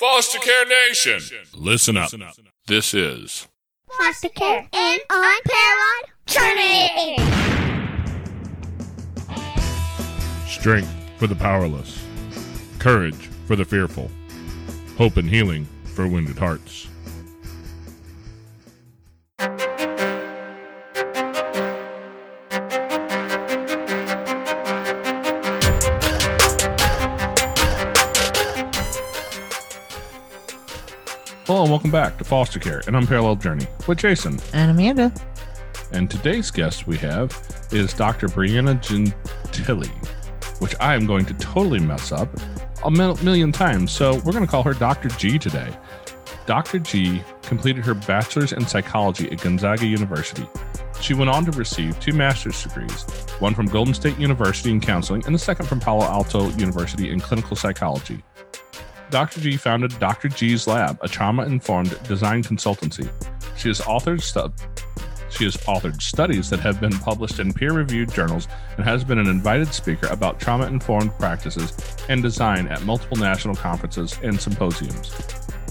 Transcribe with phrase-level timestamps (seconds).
[0.00, 1.20] Foster Care Nation,
[1.54, 2.10] listen up.
[2.66, 3.46] This is
[3.98, 7.18] Foster care and unparalleled journey.
[10.48, 12.02] Strength for the Powerless,
[12.78, 14.10] Courage for the Fearful,
[14.96, 16.88] Hope and Healing for Wounded Hearts.
[31.80, 34.38] Welcome back to Foster Care, an unparalleled journey with Jason.
[34.52, 35.10] And Amanda.
[35.92, 37.30] And today's guest we have
[37.72, 38.28] is Dr.
[38.28, 39.88] Brianna Gentili,
[40.60, 42.28] which I am going to totally mess up
[42.84, 43.92] a million times.
[43.92, 45.08] So we're going to call her Dr.
[45.08, 45.74] G today.
[46.44, 46.80] Dr.
[46.80, 50.46] G completed her bachelor's in psychology at Gonzaga University.
[51.00, 53.04] She went on to receive two master's degrees,
[53.38, 57.20] one from Golden Gate University in counseling and the second from Palo Alto University in
[57.20, 58.22] clinical psychology.
[59.10, 59.40] Dr.
[59.40, 60.28] G founded Dr.
[60.28, 63.10] G's Lab, a trauma-informed design consultancy.
[63.56, 64.52] She has authored stu-
[65.30, 69.28] she has authored studies that have been published in peer-reviewed journals and has been an
[69.28, 71.72] invited speaker about trauma-informed practices
[72.08, 75.10] and design at multiple national conferences and symposiums.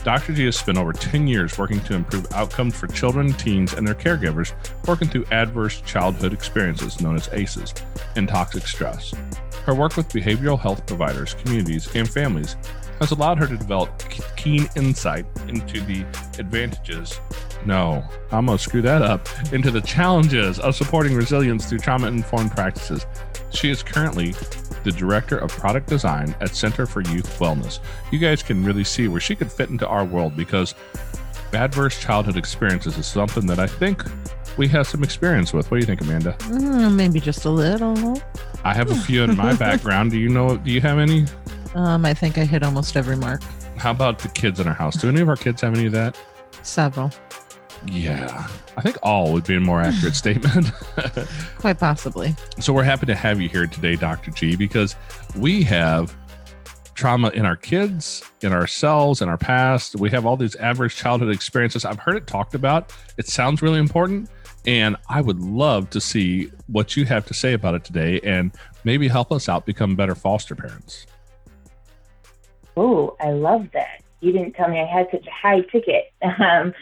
[0.03, 0.33] Dr.
[0.33, 3.95] G has spent over 10 years working to improve outcomes for children, teens, and their
[3.95, 4.53] caregivers
[4.87, 7.73] working through adverse childhood experiences known as ACEs
[8.15, 9.13] and toxic stress.
[9.65, 12.55] Her work with behavioral health providers, communities, and families
[13.00, 13.92] has allowed her to develop
[14.36, 16.05] keen insight into the
[16.38, 17.19] advantages.
[17.66, 19.28] No, I'm to screw that up.
[19.52, 23.05] Into the challenges of supporting resilience through trauma informed practices.
[23.52, 24.33] She is currently
[24.83, 27.80] the director of product design at Center for Youth Wellness.
[28.11, 30.75] You guys can really see where she could fit into our world because
[31.53, 34.03] adverse childhood experiences is something that I think
[34.58, 35.72] we have some experience with.
[35.72, 36.33] What do you think, Amanda?
[36.39, 38.22] Mm, maybe just a little.
[38.64, 40.11] I have a few in my background.
[40.11, 40.58] Do you know?
[40.58, 41.25] Do you have any?
[41.75, 43.41] Um, I think I hit almost every mark.
[43.77, 44.95] How about the kids in our house?
[44.95, 46.19] Do any of our kids have any of that?
[46.63, 47.11] Several.
[47.87, 50.71] Yeah, I think all would be a more accurate statement.
[51.57, 52.35] Quite possibly.
[52.59, 54.31] so we're happy to have you here today, Dr.
[54.31, 54.95] G, because
[55.37, 56.15] we have
[56.95, 59.95] trauma in our kids, in ourselves, in our past.
[59.95, 61.85] We have all these adverse childhood experiences.
[61.85, 62.93] I've heard it talked about.
[63.17, 64.29] It sounds really important.
[64.65, 68.52] And I would love to see what you have to say about it today and
[68.83, 71.05] maybe help us out become better foster parents.
[72.77, 74.03] Oh, I love that.
[74.21, 76.11] You didn't tell me I had such a high ticket.
[76.23, 76.73] Um,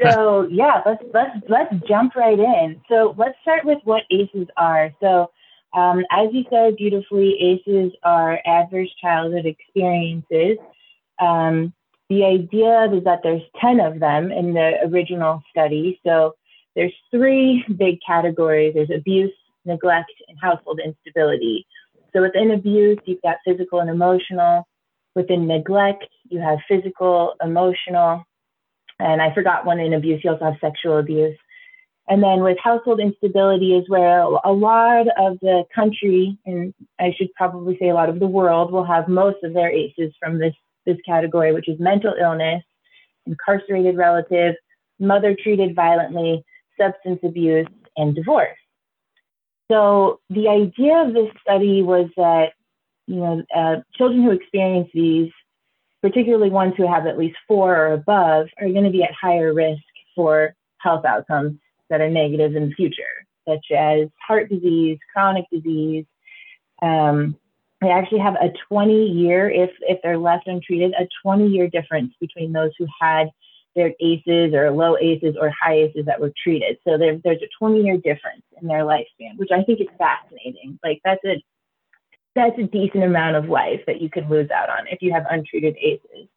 [0.00, 2.80] so yeah, let's let's let's jump right in.
[2.88, 4.92] So let's start with what ACEs are.
[5.00, 5.30] So
[5.74, 10.58] um, as you said beautifully, ACEs are adverse childhood experiences.
[11.20, 11.72] Um,
[12.08, 16.00] the idea is that there's 10 of them in the original study.
[16.06, 16.34] So
[16.74, 18.74] there's three big categories.
[18.74, 19.32] There's abuse,
[19.64, 21.66] neglect, and household instability.
[22.14, 24.66] So within abuse, you've got physical and emotional.
[25.18, 28.24] Within neglect, you have physical, emotional,
[29.00, 30.20] and I forgot one in abuse.
[30.22, 31.36] You also have sexual abuse.
[32.06, 37.34] And then with household instability is where a lot of the country, and I should
[37.34, 40.54] probably say a lot of the world, will have most of their ACEs from this,
[40.86, 42.62] this category, which is mental illness,
[43.26, 44.54] incarcerated relative,
[45.00, 46.44] mother treated violently,
[46.80, 48.56] substance abuse, and divorce.
[49.68, 52.52] So the idea of this study was that,
[53.08, 55.30] you know, uh, children who experience these
[56.02, 59.52] particularly ones who have at least four or above, are going to be at higher
[59.52, 59.82] risk
[60.14, 61.58] for health outcomes
[61.90, 66.04] that are negative in the future, such as heart disease, chronic disease.
[66.82, 67.36] Um,
[67.80, 72.12] they actually have a 20 year, if, if they're left untreated, a 20 year difference
[72.20, 73.30] between those who had
[73.74, 76.78] their ACEs or low ACEs or high ACEs that were treated.
[76.86, 80.78] So there, there's a 20 year difference in their lifespan, which I think is fascinating.
[80.84, 81.42] Like that's a
[82.38, 85.24] that's a decent amount of life that you could lose out on if you have
[85.28, 86.28] untreated ACEs.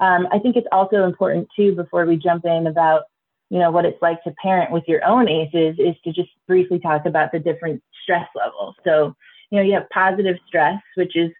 [0.00, 3.02] Um, I think it's also important too, before we jump in about,
[3.48, 6.78] you know, what it's like to parent with your own ACEs is to just briefly
[6.78, 8.74] talk about the different stress levels.
[8.84, 9.14] So,
[9.50, 11.30] you know, you have positive stress, which is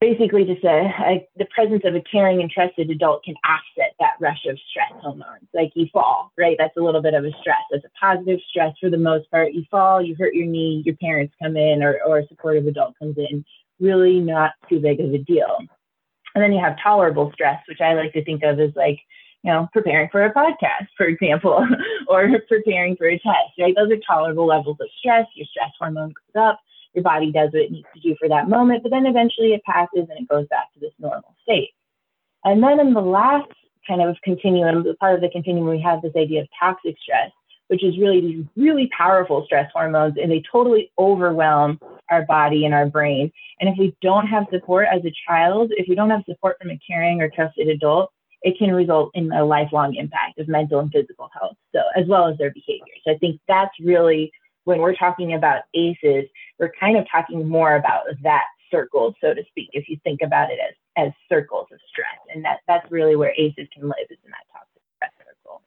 [0.00, 4.14] basically just a, a, the presence of a caring and trusted adult can offset that
[4.20, 5.48] rush of stress hormones.
[5.54, 6.56] Like you fall, right?
[6.58, 7.56] That's a little bit of a stress.
[7.70, 9.54] That's a positive stress for the most part.
[9.54, 12.98] You fall, you hurt your knee, your parents come in, or, or a supportive adult
[12.98, 13.44] comes in.
[13.80, 15.58] Really not too big of a deal.
[16.34, 18.98] And then you have tolerable stress, which I like to think of as like,
[19.42, 21.66] you know, preparing for a podcast, for example,
[22.08, 23.74] or preparing for a test, right?
[23.74, 25.26] Those are tolerable levels of stress.
[25.34, 26.60] Your stress hormone goes up
[26.96, 29.62] your body does what it needs to do for that moment, but then eventually it
[29.64, 31.70] passes and it goes back to this normal state.
[32.44, 33.52] And then in the last
[33.86, 37.30] kind of continuum, part of the continuum, we have this idea of toxic stress,
[37.68, 41.78] which is really these really powerful stress hormones, and they totally overwhelm
[42.10, 43.30] our body and our brain.
[43.60, 46.70] And if we don't have support as a child, if we don't have support from
[46.70, 48.10] a caring or trusted adult,
[48.42, 52.28] it can result in a lifelong impact of mental and physical health, so as well
[52.28, 52.94] as their behavior.
[53.04, 54.30] So I think that's really
[54.66, 56.28] when we're talking about ACEs,
[56.58, 60.50] we're kind of talking more about that circle, so to speak, if you think about
[60.50, 62.18] it as as circles of stress.
[62.34, 65.62] And that that's really where ACEs can live is in that toxic stress circle.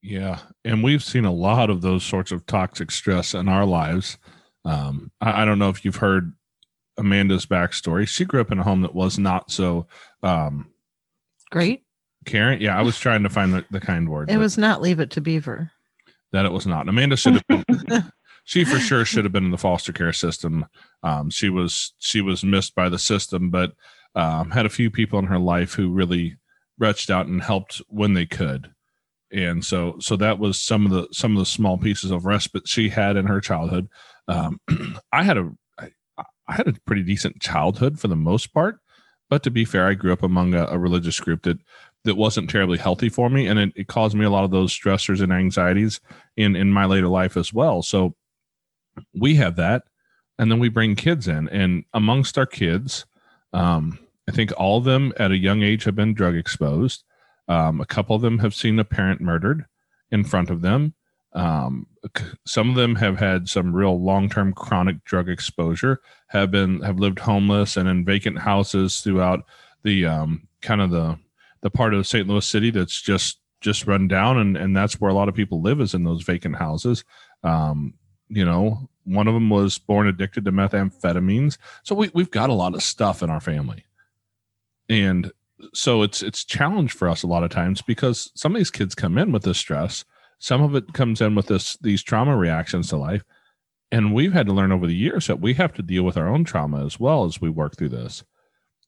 [0.00, 0.38] Yeah.
[0.64, 4.16] And we've seen a lot of those sorts of toxic stress in our lives.
[4.64, 6.34] Um, I, I don't know if you've heard
[6.96, 8.06] Amanda's backstory.
[8.06, 9.88] She grew up in a home that was not so
[10.22, 10.70] um,
[11.50, 11.82] Great.
[12.26, 14.30] Karen, Yeah, I was trying to find the, the kind word.
[14.30, 15.72] It but was not leave it to Beaver.
[16.32, 16.88] That it was not.
[16.88, 17.64] Amanda should have been.
[18.44, 20.66] she for sure should have been in the foster care system.
[21.02, 23.72] Um, she was she was missed by the system, but
[24.14, 26.36] um, had a few people in her life who really
[26.78, 28.72] reached out and helped when they could.
[29.32, 32.68] And so so that was some of the some of the small pieces of respite
[32.68, 33.88] she had in her childhood.
[34.28, 34.60] Um,
[35.12, 35.90] I had a I,
[36.46, 38.78] I had a pretty decent childhood for the most part,
[39.28, 41.58] but to be fair, I grew up among a, a religious group that
[42.06, 44.72] that wasn't terribly healthy for me, and it, it caused me a lot of those
[44.72, 46.00] stressors and anxieties
[46.36, 47.82] in in my later life as well.
[47.82, 48.14] So
[49.14, 49.84] we have that,
[50.38, 53.04] and then we bring kids in, and amongst our kids,
[53.52, 53.98] um,
[54.28, 57.04] I think all of them at a young age have been drug exposed.
[57.48, 59.66] Um, a couple of them have seen a parent murdered
[60.10, 60.94] in front of them.
[61.32, 61.86] Um,
[62.46, 66.00] some of them have had some real long-term chronic drug exposure.
[66.28, 69.44] Have been have lived homeless and in vacant houses throughout
[69.82, 71.18] the um, kind of the
[71.62, 72.26] the part of St.
[72.26, 75.62] Louis City that's just just run down, and and that's where a lot of people
[75.62, 77.04] live is in those vacant houses.
[77.42, 77.94] Um,
[78.28, 82.54] you know, one of them was born addicted to methamphetamines, so we we've got a
[82.54, 83.84] lot of stuff in our family,
[84.88, 85.32] and
[85.72, 88.94] so it's it's challenge for us a lot of times because some of these kids
[88.94, 90.04] come in with this stress,
[90.38, 93.24] some of it comes in with this these trauma reactions to life,
[93.90, 96.28] and we've had to learn over the years that we have to deal with our
[96.28, 98.22] own trauma as well as we work through this.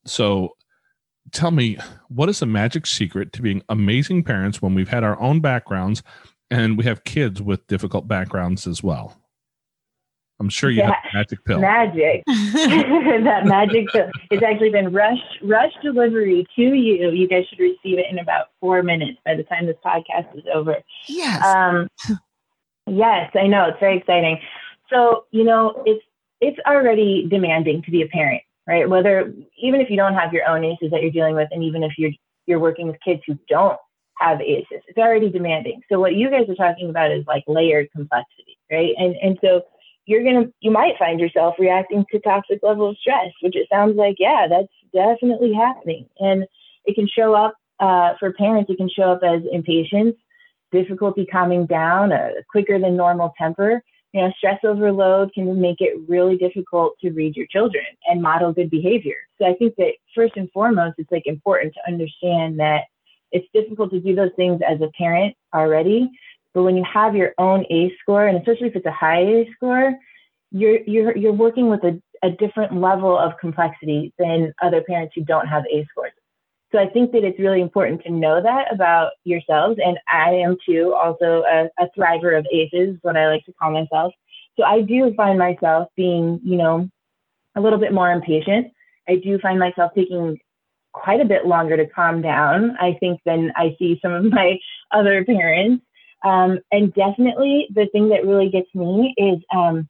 [0.05, 0.57] So
[1.33, 1.79] tell me
[2.09, 6.03] what is the magic secret to being amazing parents when we've had our own backgrounds
[6.51, 9.17] and we have kids with difficult backgrounds as well
[10.41, 12.23] i'm sure you have a magic pill Magic.
[12.27, 14.09] that magic pill.
[14.31, 17.11] It's actually been rush rush delivery to you.
[17.11, 20.45] You guys should receive it in about four minutes by the time this podcast is
[20.53, 20.77] over.
[21.09, 21.45] yes.
[21.45, 21.89] Um,
[22.87, 24.39] yes, I know it's very exciting.
[24.91, 26.05] So you know, it's
[26.41, 28.89] it's already demanding to be a parent, right?
[28.89, 31.83] Whether even if you don't have your own ACEs that you're dealing with, and even
[31.83, 32.13] if you're
[32.47, 33.79] you're working with kids who don't
[34.19, 35.81] have ACEs, it's already demanding.
[35.91, 38.95] So what you guys are talking about is like layered complexity, right?
[38.99, 39.63] And and so
[40.07, 43.97] you're gonna you might find yourself reacting to toxic level of stress, which it sounds
[43.97, 46.45] like yeah, that's definitely happening, and
[46.85, 48.71] it can show up uh, for parents.
[48.71, 50.15] It can show up as impatience
[50.73, 53.83] difficulty calming down, a quicker than normal temper.
[54.13, 58.53] You know, stress overload can make it really difficult to read your children and model
[58.53, 59.17] good behavior.
[59.39, 62.85] So I think that first and foremost, it's like important to understand that
[63.33, 66.11] it's difficult to do those things as a parent already.
[66.55, 69.49] But when you have your own ACE score, and especially if it's a high ACE
[69.55, 69.95] score,
[70.51, 75.23] you're you're you're working with a, a different level of complexity than other parents who
[75.23, 76.13] don't have A scores.
[76.71, 79.79] So I think that it's really important to know that about yourselves.
[79.83, 83.73] And I am too also a, a thriver of ACEs, what I like to call
[83.73, 84.13] myself.
[84.57, 86.89] So I do find myself being, you know,
[87.57, 88.73] a little bit more impatient.
[89.09, 90.39] I do find myself taking
[90.93, 94.59] quite a bit longer to calm down, I think, than I see some of my
[94.91, 95.85] other parents.
[96.25, 99.89] Um, and definitely the thing that really gets me is um,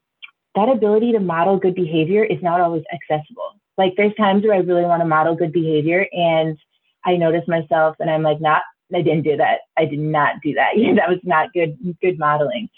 [0.55, 3.55] that ability to model good behavior is not always accessible.
[3.79, 6.59] Like there's times where I really want to model good behavior and
[7.05, 8.63] I notice myself and I'm like, not,
[8.95, 9.61] I didn't do that.
[9.77, 10.71] I did not do that.
[10.97, 12.69] that was not good, good modeling.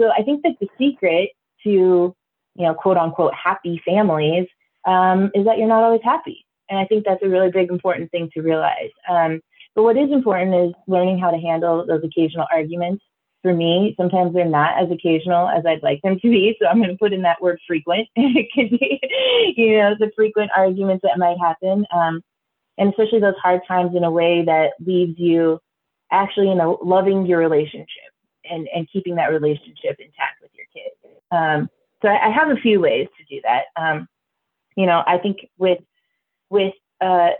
[0.00, 1.30] So I think that the secret
[1.64, 4.46] to, you know, quote unquote, happy families
[4.86, 6.44] um, is that you're not always happy.
[6.68, 8.90] And I think that's a really big, important thing to realize.
[9.08, 9.40] Um,
[9.74, 13.04] but what is important is learning how to handle those occasional arguments.
[13.42, 16.54] For me, sometimes they're not as occasional as I'd like them to be.
[16.60, 18.06] So I'm going to put in that word frequent.
[18.16, 19.00] it could be,
[19.56, 21.86] you know, the frequent arguments that might happen.
[21.94, 22.22] Um,
[22.80, 25.60] and especially those hard times in a way that leaves you
[26.10, 28.10] actually in a loving your relationship
[28.50, 31.16] and, and keeping that relationship intact with your kids.
[31.30, 31.68] Um,
[32.02, 33.64] so I, I have a few ways to do that.
[33.76, 34.08] Um,
[34.76, 35.78] you know, I think with
[36.48, 37.30] with uh,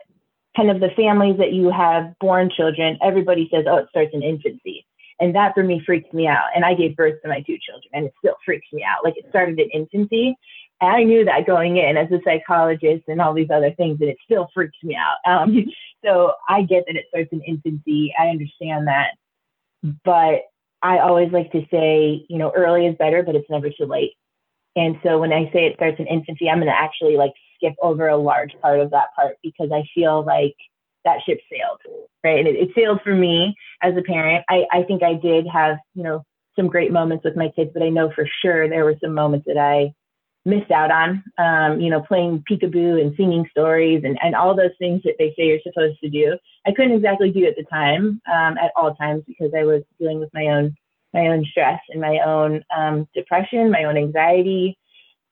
[0.55, 4.23] kind of the families that you have born children, everybody says, "Oh, it starts in
[4.23, 4.87] infancy,"
[5.19, 6.51] and that for me freaks me out.
[6.55, 9.05] And I gave birth to my two children, and it still freaks me out.
[9.05, 10.37] Like it started in infancy,
[10.81, 14.17] I knew that going in as a psychologist and all these other things, and it
[14.25, 15.19] still freaks me out.
[15.31, 15.67] Um,
[16.05, 18.13] so I get that it starts in infancy.
[18.19, 19.11] I understand that,
[20.05, 20.43] but
[20.83, 24.15] I always like to say, you know, early is better, but it's never too late.
[24.77, 27.75] And so when I say it starts in infancy, I'm going to actually like skip
[27.83, 30.55] over a large part of that part because I feel like
[31.05, 31.81] that ship sailed,
[32.25, 32.39] right?
[32.39, 34.45] And it, it sailed for me as a parent.
[34.49, 36.25] I, I think I did have, you know,
[36.57, 39.47] some great moments with my kids, but I know for sure there were some moments
[39.47, 39.93] that I
[40.45, 44.71] missed out on, um, you know, playing peekaboo and singing stories and, and all those
[44.79, 46.37] things that they say you're supposed to do.
[46.67, 50.19] I couldn't exactly do at the time, um, at all times because I was dealing
[50.19, 50.75] with my own,
[51.13, 54.79] my own stress and my own um, depression, my own anxiety.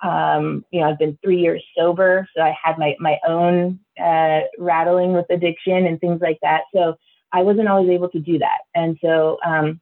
[0.02, 4.40] Um, you know, I've been three years sober, so I had my, my own uh,
[4.58, 6.62] rattling with addiction and things like that.
[6.74, 6.96] So
[7.32, 8.58] I wasn't always able to do that.
[8.74, 9.80] And so um,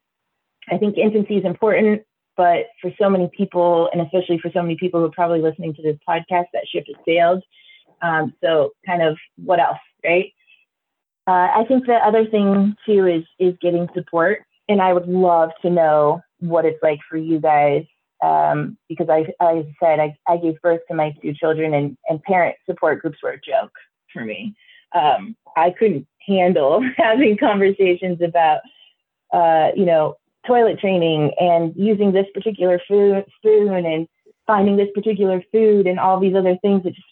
[0.71, 2.03] I think infancy is important
[2.37, 5.75] but for so many people, and especially for so many people who are probably listening
[5.75, 7.43] to this podcast, that ship has sailed.
[8.03, 10.33] Um, so, kind of, what else, right?
[11.27, 15.51] Uh, I think the other thing too is is getting support, and I would love
[15.63, 17.85] to know what it's like for you guys
[18.23, 22.23] um, because I, I said, I, I gave birth to my two children, and and
[22.23, 23.73] parent support groups were a joke
[24.13, 24.55] for me.
[24.95, 28.61] Um, I couldn't handle having conversations about,
[29.33, 30.17] uh, you know,
[30.47, 34.07] toilet training and using this particular food, spoon and
[34.47, 37.07] finding this particular food and all these other things that just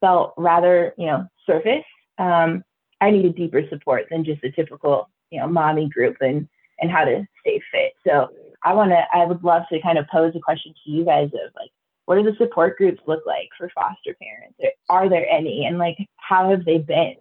[0.00, 1.84] felt rather, you know, surface.
[2.18, 2.64] Um,
[3.00, 6.48] I needed deeper support than just a typical, you know, mommy group and
[6.80, 7.92] and how to stay fit.
[8.06, 8.28] So
[8.64, 11.26] I want to, I would love to kind of pose a question to you guys
[11.26, 11.70] of like,
[12.06, 14.58] what do the support groups look like for foster parents?
[14.88, 17.16] Are there any, and like, how have they been?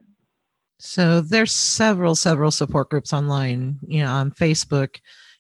[0.80, 3.80] So there's several, several support groups online.
[3.86, 5.00] You know, on Facebook,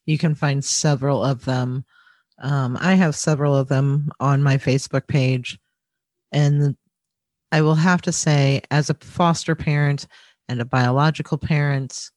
[0.09, 1.85] you can find several of them.
[2.41, 5.59] Um, I have several of them on my Facebook page.
[6.31, 6.75] And
[7.51, 10.07] I will have to say, as a foster parent
[10.47, 12.09] and a biological parent,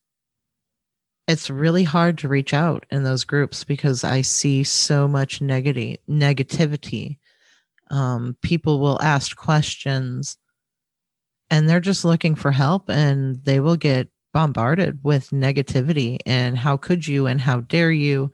[1.28, 5.99] it's really hard to reach out in those groups because I see so much negative
[6.08, 7.18] negativity.
[7.90, 10.38] Um, people will ask questions
[11.50, 16.77] and they're just looking for help and they will get bombarded with negativity and how
[16.77, 18.31] could you and how dare you?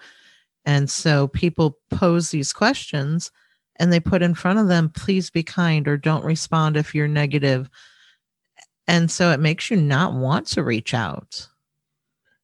[0.64, 3.30] And so people pose these questions
[3.76, 7.08] and they put in front of them please be kind or don't respond if you're
[7.08, 7.70] negative.
[8.86, 11.48] And so it makes you not want to reach out.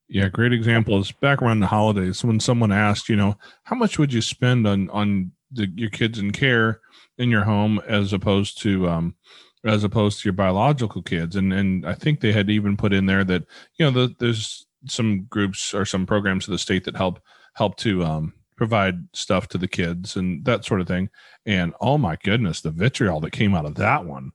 [0.08, 3.98] Yeah great example is back around the holidays when someone asked you know how much
[3.98, 6.80] would you spend on on the, your kids in care
[7.16, 9.14] in your home as opposed to um,
[9.64, 11.36] as opposed to your biological kids.
[11.36, 13.44] And and I think they had even put in there that
[13.76, 17.20] you know the, there's some groups or some programs of the state that help
[17.54, 21.08] help to um, provide stuff to the kids and that sort of thing.
[21.46, 24.32] And oh my goodness, the vitriol that came out of that one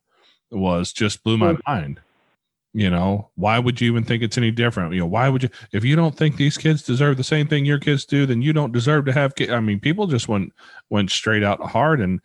[0.50, 2.00] was just blew my mind.
[2.72, 4.94] You know, why would you even think it's any different?
[4.94, 7.64] You know, why would you, if you don't think these kids deserve the same thing
[7.64, 9.50] your kids do, then you don't deserve to have kids.
[9.50, 10.52] I mean, people just went,
[10.88, 12.00] went straight out hard.
[12.00, 12.20] And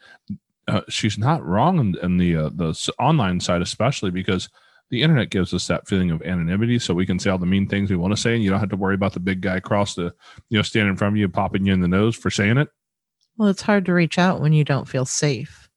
[0.68, 4.50] uh, she's not wrong in, in the uh, the online side, especially because
[4.90, 7.68] the internet gives us that feeling of anonymity, so we can say all the mean
[7.68, 9.58] things we want to say, and you don't have to worry about the big guy
[9.58, 10.14] across the
[10.50, 12.70] you know standing in front of you popping you in the nose for saying it.
[13.38, 15.70] Well, it's hard to reach out when you don't feel safe,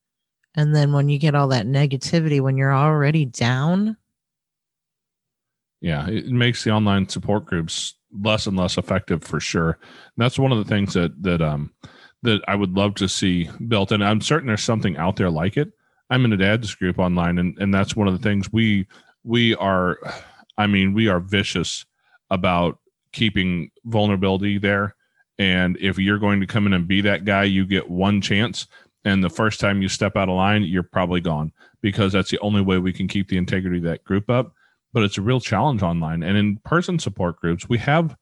[0.54, 3.97] and then when you get all that negativity when you're already down.
[5.80, 9.73] Yeah, it makes the online support groups less and less effective for sure.
[9.80, 11.73] And that's one of the things that that um
[12.23, 13.93] that I would love to see built.
[13.93, 15.73] And I'm certain there's something out there like it.
[16.11, 18.87] I'm in a dad's group online, and, and that's one of the things we
[19.25, 19.99] we are.
[20.57, 21.85] I mean, we are vicious
[22.31, 22.79] about
[23.13, 24.95] keeping vulnerability there.
[25.39, 28.67] And if you're going to come in and be that guy, you get one chance.
[29.05, 32.41] And the first time you step out of line, you're probably gone because that's the
[32.41, 34.53] only way we can keep the integrity of that group up.
[34.93, 36.23] But it's a real challenge online.
[36.23, 38.17] And in person support groups, we have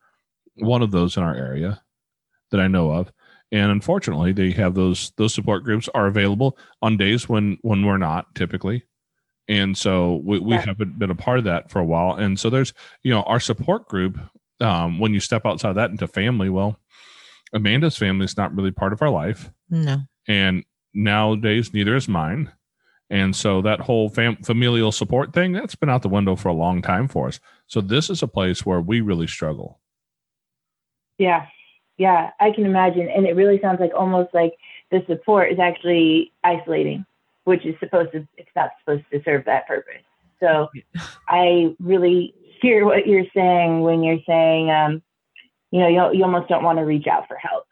[0.56, 1.80] one of those in our area
[2.50, 3.10] that I know of
[3.52, 7.98] and unfortunately they have those those support groups are available on days when when we're
[7.98, 8.84] not typically.
[9.48, 12.16] And so we, we haven't been a part of that for a while.
[12.16, 12.72] And so there's
[13.02, 14.18] you know our support group
[14.60, 16.80] um, when you step outside that into family well
[17.52, 19.50] amanda's family is not really part of our life.
[19.70, 20.02] No.
[20.28, 22.52] And nowadays neither is mine.
[23.08, 26.54] And so that whole fam- familial support thing that's been out the window for a
[26.54, 27.38] long time for us.
[27.68, 29.80] So this is a place where we really struggle.
[31.18, 31.46] Yeah
[31.98, 33.08] yeah, I can imagine.
[33.08, 34.54] And it really sounds like almost like
[34.90, 37.04] the support is actually isolating,
[37.44, 40.02] which is supposed to, it's not supposed to serve that purpose.
[40.40, 40.68] So
[41.28, 45.02] I really hear what you're saying when you're saying, um,
[45.70, 47.64] you know, you, you almost don't want to reach out for help.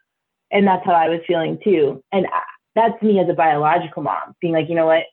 [0.50, 2.02] And that's how I was feeling too.
[2.12, 2.42] And I,
[2.74, 5.04] that's me as a biological mom being like, you know what?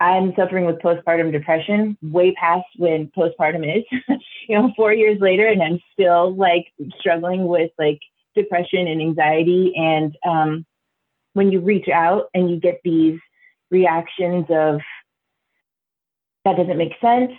[0.00, 3.84] I'm suffering with postpartum depression way past when postpartum is,
[4.48, 8.00] you know, four years later, and I'm still like struggling with like
[8.34, 9.72] depression and anxiety.
[9.76, 10.66] And um,
[11.32, 13.18] when you reach out and you get these
[13.70, 14.80] reactions of
[16.44, 17.32] that doesn't make sense,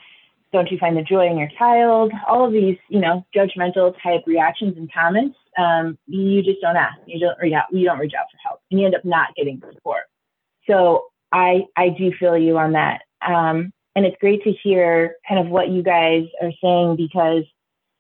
[0.53, 2.11] don't you find the joy in your child?
[2.27, 6.97] All of these, you know, judgmental type reactions and comments, um, you just don't ask.
[7.05, 7.65] You don't reach out.
[7.71, 10.03] You don't reach out for help, and you end up not getting support.
[10.69, 15.39] So I I do feel you on that, um, and it's great to hear kind
[15.39, 17.43] of what you guys are saying because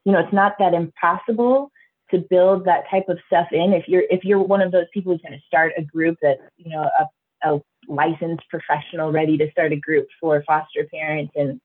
[0.05, 1.71] you know it's not that impossible
[2.11, 3.73] to build that type of stuff in.
[3.73, 6.37] If you're if you're one of those people who's going to start a group that
[6.57, 11.59] you know a, a licensed professional ready to start a group for foster parents and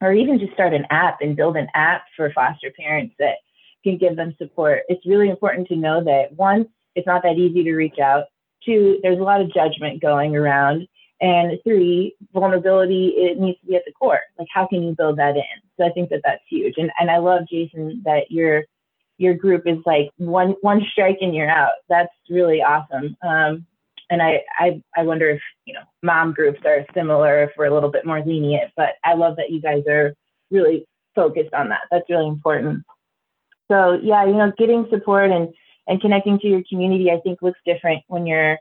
[0.00, 3.36] or even just start an app and build an app for foster parents that
[3.84, 4.82] can give them support.
[4.88, 8.24] It's really important to know that one, it's not that easy to reach out.
[8.64, 10.86] Two, there's a lot of judgment going around.
[11.20, 14.20] And three, vulnerability, it needs to be at the core.
[14.38, 15.42] Like, how can you build that in?
[15.76, 16.74] So I think that that's huge.
[16.76, 18.64] And, and I love, Jason, that your,
[19.18, 21.72] your group is like one, one strike and you're out.
[21.88, 23.16] That's really awesome.
[23.22, 23.66] Um,
[24.10, 27.74] and I, I, I wonder if, you know, mom groups are similar, if we're a
[27.74, 30.14] little bit more lenient, but I love that you guys are
[30.50, 31.80] really focused on that.
[31.90, 32.84] That's really important.
[33.70, 35.52] So yeah, you know, getting support and,
[35.86, 38.58] and connecting to your community, I think looks different when you're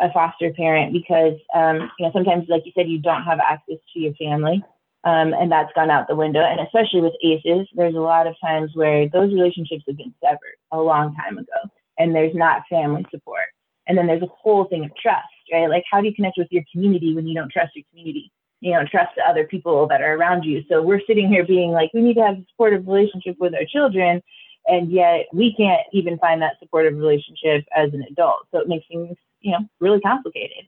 [0.00, 3.78] a foster parent because, um, you know, sometimes, like you said, you don't have access
[3.94, 4.62] to your family.
[5.04, 6.40] Um, and that's gone out the window.
[6.40, 10.56] And especially with ACEs, there's a lot of times where those relationships have been severed
[10.72, 13.48] a long time ago and there's not family support.
[13.86, 15.68] And then there's a whole thing of trust, right?
[15.68, 18.32] Like, how do you connect with your community when you don't trust your community?
[18.60, 20.62] You don't trust the other people that are around you.
[20.70, 23.66] So we're sitting here being like, we need to have a supportive relationship with our
[23.66, 24.22] children.
[24.66, 28.46] And yet we can't even find that supportive relationship as an adult.
[28.52, 30.64] So it makes things, you know, really complicated.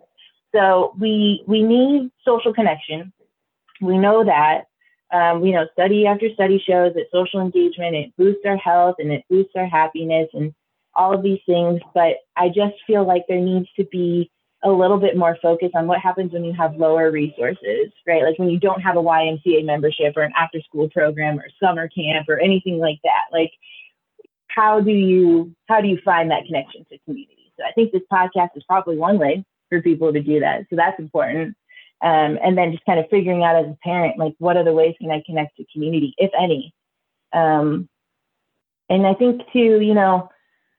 [0.55, 3.13] So we we need social connection.
[3.81, 4.65] We know that.
[5.13, 9.13] Um, we know study after study shows that social engagement it boosts our health and
[9.13, 10.53] it boosts our happiness and
[10.95, 11.81] all of these things.
[11.95, 14.31] But I just feel like there needs to be
[14.65, 18.23] a little bit more focus on what happens when you have lower resources, right?
[18.23, 21.89] Like when you don't have a YMCA membership or an after school program or summer
[21.89, 23.25] camp or anything like that.
[23.33, 23.53] Like
[24.49, 27.53] how do you how do you find that connection to community?
[27.59, 30.67] So I think this podcast is probably one way for people to do that.
[30.71, 31.57] So that's important.
[32.03, 34.95] Um, and then just kind of figuring out as a parent, like what other ways
[35.01, 36.75] can I connect to community, if any?
[37.33, 37.89] Um,
[38.89, 40.29] and I think too, you know,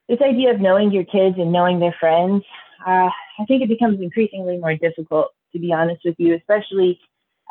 [0.08, 2.44] this idea of knowing your kids and knowing their friends,
[2.86, 7.00] uh, I think it becomes increasingly more difficult, to be honest with you, especially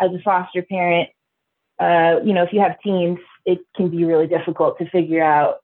[0.00, 1.10] as a foster parent.
[1.78, 5.56] Uh, you know, if you have teens, it can be really difficult to figure out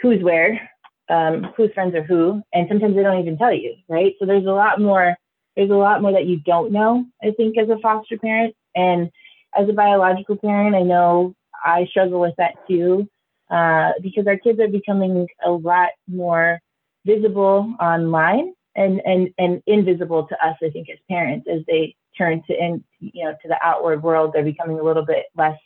[0.00, 0.70] who's where,
[1.08, 4.14] um, whose friends are who, and sometimes they don't even tell you, right?
[4.18, 5.16] So there's a lot more.
[5.56, 9.10] There's a lot more that you don't know, I think, as a foster parent, and
[9.54, 11.34] as a biological parent, I know
[11.64, 13.08] I struggle with that too.
[13.50, 16.58] Uh, because our kids are becoming a lot more
[17.04, 22.42] visible online and, and, and invisible to us, I think, as parents, as they turn
[22.46, 25.58] to in, you know, to the outward world, they're becoming a little bit less,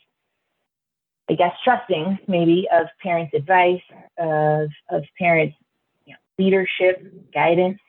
[1.29, 3.81] I guess, trusting maybe of parents' advice,
[4.17, 5.55] of, of parents'
[6.05, 7.79] you know, leadership, guidance.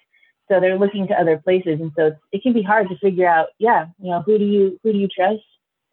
[0.49, 1.81] So they're looking to other places.
[1.81, 4.81] And so it can be hard to figure out, yeah, you know, who do you,
[4.83, 5.43] who do you trust?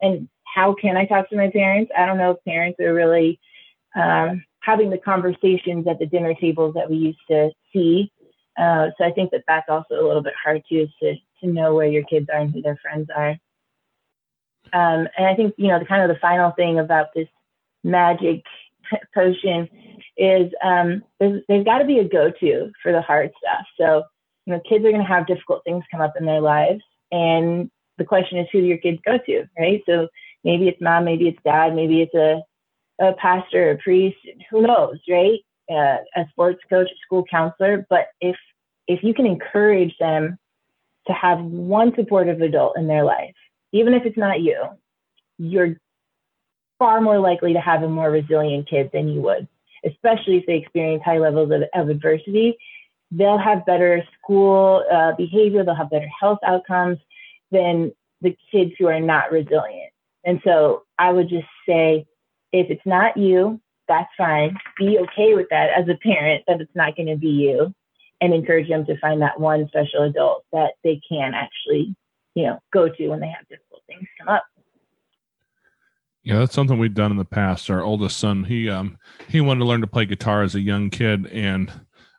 [0.01, 1.91] And how can I talk to my parents?
[1.97, 3.39] I don't know if parents are really
[3.95, 8.11] um, having the conversations at the dinner tables that we used to see.
[8.57, 11.51] Uh, so I think that that's also a little bit hard too, is to, to
[11.51, 13.31] know where your kids are and who their friends are.
[14.73, 17.27] Um, and I think, you know, the kind of the final thing about this
[17.83, 18.43] magic
[19.13, 19.69] potion
[20.17, 23.65] is um, there's, there's got to be a go-to for the hard stuff.
[23.77, 24.03] So,
[24.45, 26.81] you know, kids are going to have difficult things come up in their lives.
[27.12, 29.81] And the question is, who do your kids go to, right?
[29.88, 30.08] So
[30.43, 32.43] maybe it's mom, maybe it's dad, maybe it's a
[32.97, 34.17] a pastor, a priest,
[34.49, 35.39] who knows, right?
[35.69, 37.86] Uh, a sports coach, a school counselor.
[37.89, 38.38] But if
[38.88, 40.38] if you can encourage them
[41.08, 43.36] to have one supportive adult in their life,
[43.71, 44.63] even if it's not you,
[45.38, 45.75] you're
[46.79, 49.47] far more likely to have a more resilient kid than you would,
[49.86, 52.58] especially if they experience high levels of, of adversity.
[53.11, 56.97] They'll have better school uh, behavior, they'll have better health outcomes
[57.51, 57.91] than
[58.21, 59.91] the kids who are not resilient.
[60.25, 62.05] And so I would just say,
[62.51, 64.57] if it's not you, that's fine.
[64.77, 67.73] Be okay with that as a parent that it's not going to be you
[68.21, 71.95] and encourage them to find that one special adult that they can actually,
[72.33, 74.43] you know, go to when they have difficult things come up.
[76.23, 77.69] Yeah, that's something we've done in the past.
[77.69, 80.89] Our oldest son, he um he wanted to learn to play guitar as a young
[80.89, 81.71] kid and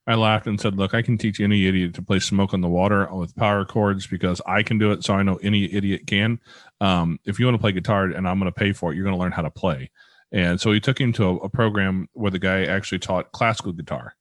[0.06, 2.68] I laughed and said, "Look, I can teach any idiot to play "Smoke on the
[2.68, 5.04] Water" with power chords because I can do it.
[5.04, 6.38] So I know any idiot can.
[6.80, 9.04] Um, if you want to play guitar and I'm going to pay for it, you're
[9.04, 9.90] going to learn how to play.
[10.32, 13.72] And so he took him to a, a program where the guy actually taught classical
[13.72, 14.14] guitar.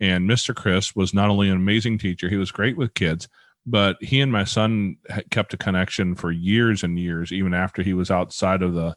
[0.00, 0.54] And Mr.
[0.54, 3.28] Chris was not only an amazing teacher, he was great with kids,
[3.66, 4.96] but he and my son
[5.30, 8.96] kept a connection for years and years, even after he was outside of the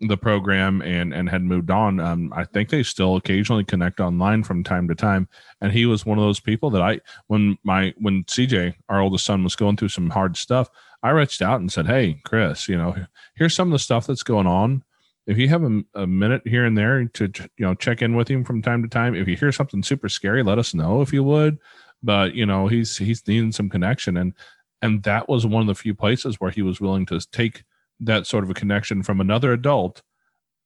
[0.00, 1.98] the program and and had moved on.
[2.00, 5.28] Um, I think they still occasionally connect online from time to time.
[5.60, 9.24] And he was one of those people that I when my when CJ, our oldest
[9.24, 10.70] son, was going through some hard stuff,
[11.02, 12.94] I reached out and said, "Hey, Chris, you know,
[13.34, 14.84] here's some of the stuff that's going on.
[15.26, 17.24] If you have a, a minute here and there to
[17.56, 20.08] you know check in with him from time to time, if you hear something super
[20.08, 21.58] scary, let us know if you would."
[22.02, 24.32] But you know, he's he's needing some connection, and
[24.80, 27.64] and that was one of the few places where he was willing to take
[28.00, 30.02] that sort of a connection from another adult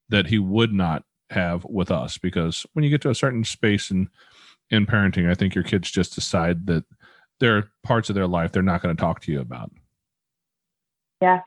[0.08, 3.90] that he would not have with us because when you get to a certain space
[3.90, 4.08] in
[4.68, 6.84] in parenting i think your kids just decide that
[7.42, 9.72] there are parts of their life they're not going to talk to you about.
[11.20, 11.40] Yeah.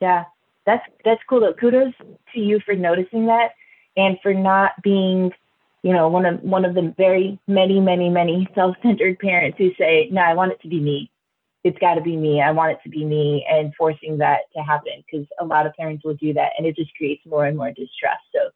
[0.00, 0.24] Yeah.
[0.64, 1.52] That's that's cool though.
[1.52, 1.92] Kudos
[2.32, 3.50] to you for noticing that
[3.96, 5.32] and for not being
[5.82, 10.08] you know one of one of the very many many many self-centered parents who say
[10.10, 11.10] no i want it to be me
[11.64, 12.42] it's got to be me.
[12.42, 15.72] I want it to be me, and forcing that to happen because a lot of
[15.74, 18.18] parents will do that, and it just creates more and more distress.
[18.32, 18.50] So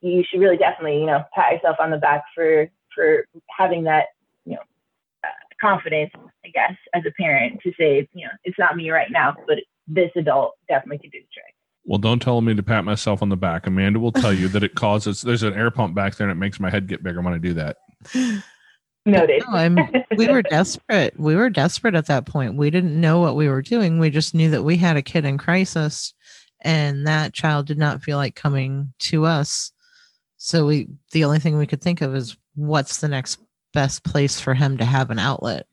[0.00, 3.24] you should really definitely, you know, pat yourself on the back for for
[3.56, 4.06] having that,
[4.44, 4.60] you know,
[5.24, 5.28] uh,
[5.60, 6.10] confidence,
[6.44, 9.58] I guess, as a parent to say, you know, it's not me right now, but
[9.86, 11.54] this adult definitely can do the trick.
[11.84, 13.66] Well, don't tell me to pat myself on the back.
[13.66, 15.22] Amanda will tell you that it causes.
[15.22, 17.38] There's an air pump back there, and it makes my head get bigger when I
[17.38, 17.78] do that.
[19.04, 19.42] Noted.
[19.48, 19.78] No, I'm,
[20.16, 21.18] we were desperate.
[21.18, 22.56] We were desperate at that point.
[22.56, 23.98] We didn't know what we were doing.
[23.98, 26.14] We just knew that we had a kid in crisis
[26.62, 29.72] and that child did not feel like coming to us.
[30.36, 33.38] So we the only thing we could think of is what's the next
[33.72, 35.66] best place for him to have an outlet.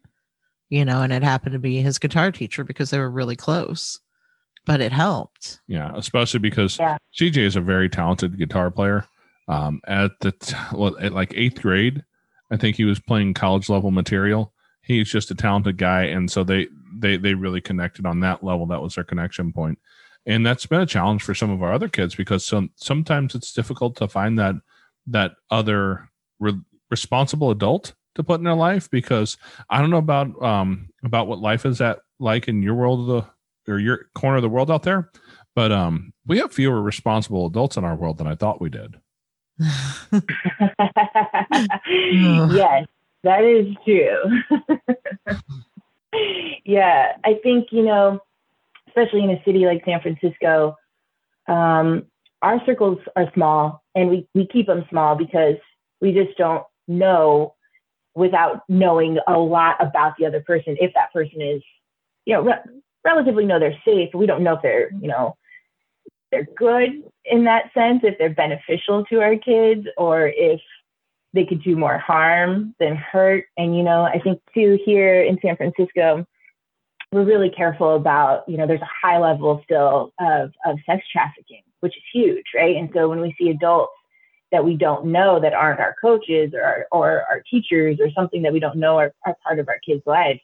[0.70, 4.00] You know, and it happened to be his guitar teacher because they were really close.
[4.66, 5.62] But it helped.
[5.68, 6.98] Yeah, especially because yeah.
[7.20, 9.06] CJ is a very talented guitar player.
[9.48, 12.04] Um, at the t- well, at like eighth grade,
[12.52, 14.54] I think he was playing college level material.
[14.82, 18.66] He's just a talented guy, and so they they they really connected on that level.
[18.68, 19.78] That was their connection point,
[20.26, 23.54] and that's been a challenge for some of our other kids because some sometimes it's
[23.54, 24.56] difficult to find that
[25.08, 26.10] that other
[26.40, 26.60] re-
[26.90, 29.38] responsible adult to put in their life because
[29.70, 33.26] I don't know about um about what life is at like in your world of
[33.66, 35.12] the or your corner of the world out there,
[35.56, 38.96] but um we have fewer responsible adults in our world than I thought we did.
[42.52, 42.88] yes,
[43.24, 44.24] that is true.
[46.66, 48.20] yeah, I think, you know,
[48.88, 50.78] especially in a city like San Francisco,
[51.48, 52.06] um,
[52.42, 55.56] our circles are small and we, we keep them small because
[56.00, 57.56] we just don't know
[58.16, 61.62] without knowing a lot about the other person if that person is,
[62.26, 64.10] you know, re- relatively know they're safe.
[64.14, 65.36] We don't know if they're, you know,
[66.32, 70.62] they're good in that sense, if they're beneficial to our kids, or if
[71.34, 73.46] they could do more harm than hurt.
[73.58, 76.26] And, you know, I think too here in San Francisco,
[77.12, 81.62] we're really careful about, you know, there's a high level still of, of sex trafficking,
[81.80, 82.76] which is huge, right?
[82.76, 83.94] And so when we see adults
[84.52, 88.42] that we don't know that aren't our coaches or our, or our teachers or something
[88.44, 90.40] that we don't know are, are part of our kids' lives,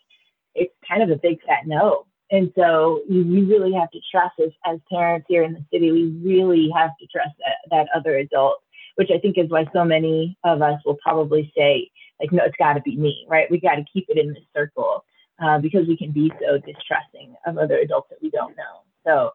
[0.54, 2.06] it's kind of a big fat no.
[2.32, 6.06] And so we really have to trust as, as parents here in the city, we
[6.24, 8.58] really have to trust that, that other adult,
[8.96, 12.58] which I think is why so many of us will probably say, like, no, it's
[12.58, 13.50] got to be me, right?
[13.52, 15.04] We got to keep it in this circle
[15.44, 18.82] uh, because we can be so distrusting of other adults that we don't know.
[19.06, 19.32] So,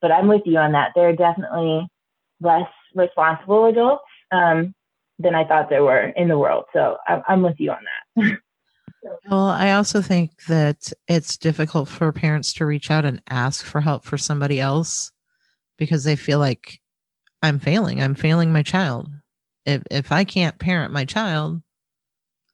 [0.00, 0.92] but I'm with you on that.
[0.94, 1.86] There are definitely
[2.40, 4.74] less responsible adults um,
[5.18, 6.64] than I thought there were in the world.
[6.72, 7.84] So I'm, I'm with you on
[8.16, 8.38] that.
[9.30, 13.80] Well, I also think that it's difficult for parents to reach out and ask for
[13.80, 15.10] help for somebody else
[15.78, 16.80] because they feel like
[17.42, 18.02] I'm failing.
[18.02, 19.08] I'm failing my child.
[19.64, 21.62] If if I can't parent my child,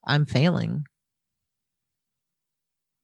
[0.06, 0.85] I'm failing.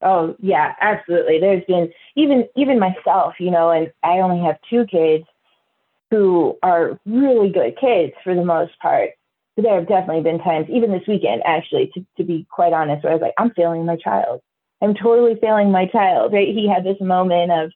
[0.03, 1.39] Oh, yeah, absolutely.
[1.39, 5.25] There's been even even myself, you know, and I only have two kids
[6.11, 9.11] who are really good kids for the most part
[9.57, 13.13] there have definitely been times, even this weekend, actually, to, to be quite honest, where
[13.13, 14.41] I was like, I'm failing my child.
[14.81, 16.33] I'm totally failing my child.
[16.33, 16.49] Right?
[16.49, 17.71] He had this moment of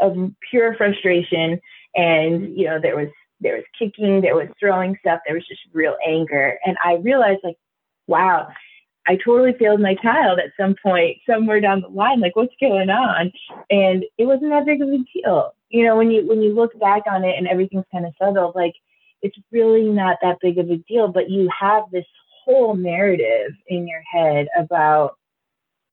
[0.00, 0.16] of
[0.50, 1.60] pure frustration,
[1.94, 3.08] and you know, there was
[3.40, 7.40] there was kicking, there was throwing stuff, there was just real anger, and I realized
[7.42, 7.56] like,
[8.06, 8.48] wow,
[9.06, 12.20] I totally failed my child at some point, somewhere down the line.
[12.20, 13.32] Like, what's going on?
[13.70, 15.52] And it wasn't that big of a deal.
[15.68, 18.54] You know, when you when you look back on it and everything's kind of settled,
[18.54, 18.74] like
[19.24, 22.04] it's really not that big of a deal, but you have this
[22.44, 25.16] whole narrative in your head about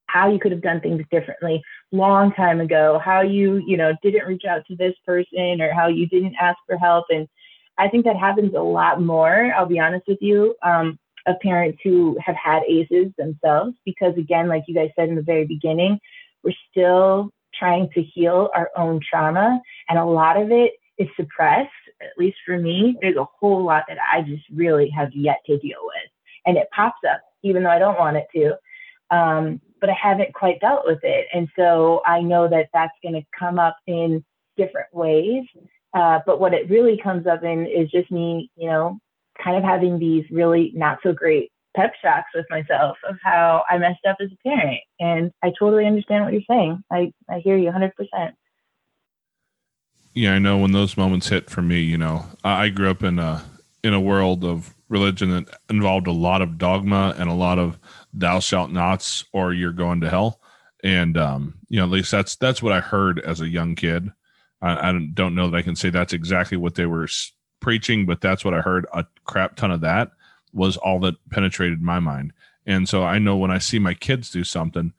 [0.07, 1.63] how you could have done things differently
[1.93, 5.87] long time ago, how you, you know, didn't reach out to this person or how
[5.87, 7.05] you didn't ask for help.
[7.09, 7.25] And
[7.77, 9.53] I think that happens a lot more.
[9.55, 10.53] I'll be honest with you.
[10.61, 15.15] Um, of parents who have had ACEs themselves, because again, like you guys said in
[15.15, 15.99] the very beginning,
[16.43, 21.69] we're still trying to heal our own trauma, and a lot of it is suppressed.
[22.11, 25.57] At least for me, there's a whole lot that I just really have yet to
[25.57, 26.11] deal with,
[26.45, 28.57] and it pops up even though I don't want it to.
[29.15, 33.15] Um, but I haven't quite dealt with it, and so I know that that's going
[33.15, 34.23] to come up in
[34.57, 35.43] different ways.
[35.93, 38.99] Uh, but what it really comes up in is just me, you know,
[39.43, 43.77] kind of having these really not so great pep shocks with myself of how I
[43.77, 44.79] messed up as a parent.
[44.99, 46.83] And I totally understand what you're saying.
[46.91, 47.91] I, I hear you 100%.
[50.13, 53.17] Yeah, I know when those moments hit for me, you know, I grew up in
[53.17, 53.43] a
[53.83, 57.79] in a world of religion that involved a lot of dogma and a lot of
[58.13, 60.39] thou shalt nots or you're going to hell.
[60.83, 64.11] And um, you know, at least that's that's what I heard as a young kid.
[64.61, 67.07] I, I don't know that I can say that's exactly what they were
[67.61, 68.85] preaching, but that's what I heard.
[68.93, 70.11] A crap ton of that
[70.53, 72.33] was all that penetrated my mind.
[72.65, 74.93] And so I know when I see my kids do something,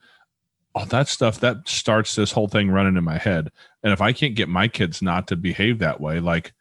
[0.74, 3.50] all that stuff that starts this whole thing running in my head.
[3.82, 6.52] And if I can't get my kids not to behave that way, like,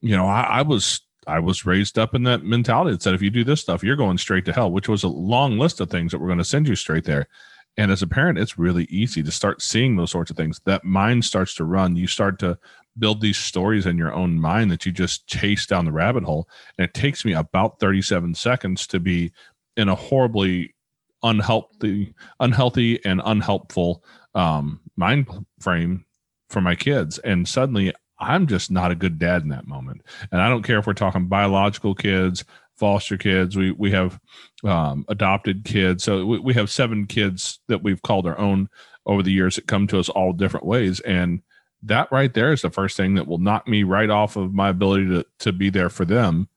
[0.00, 3.22] you know, I, I was I was raised up in that mentality that said if
[3.22, 5.90] you do this stuff, you're going straight to hell, which was a long list of
[5.90, 7.28] things that we're going to send you straight there.
[7.76, 10.60] And as a parent, it's really easy to start seeing those sorts of things.
[10.64, 11.96] That mind starts to run.
[11.96, 12.58] You start to
[12.98, 16.48] build these stories in your own mind that you just chase down the rabbit hole.
[16.76, 19.30] And it takes me about 37 seconds to be
[19.76, 20.74] in a horribly
[21.22, 24.04] unhealthy, unhealthy and unhelpful
[24.34, 25.26] um, mind
[25.60, 26.04] frame
[26.50, 27.18] for my kids.
[27.18, 30.02] And suddenly I'm just not a good dad in that moment.
[30.32, 32.44] And I don't care if we're talking biological kids,
[32.76, 34.20] foster kids, we, we have
[34.64, 36.04] um, adopted kids.
[36.04, 38.68] So we, we have seven kids that we've called our own
[39.06, 41.00] over the years that come to us all different ways.
[41.00, 41.42] And
[41.82, 44.68] that right there is the first thing that will knock me right off of my
[44.68, 46.48] ability to to be there for them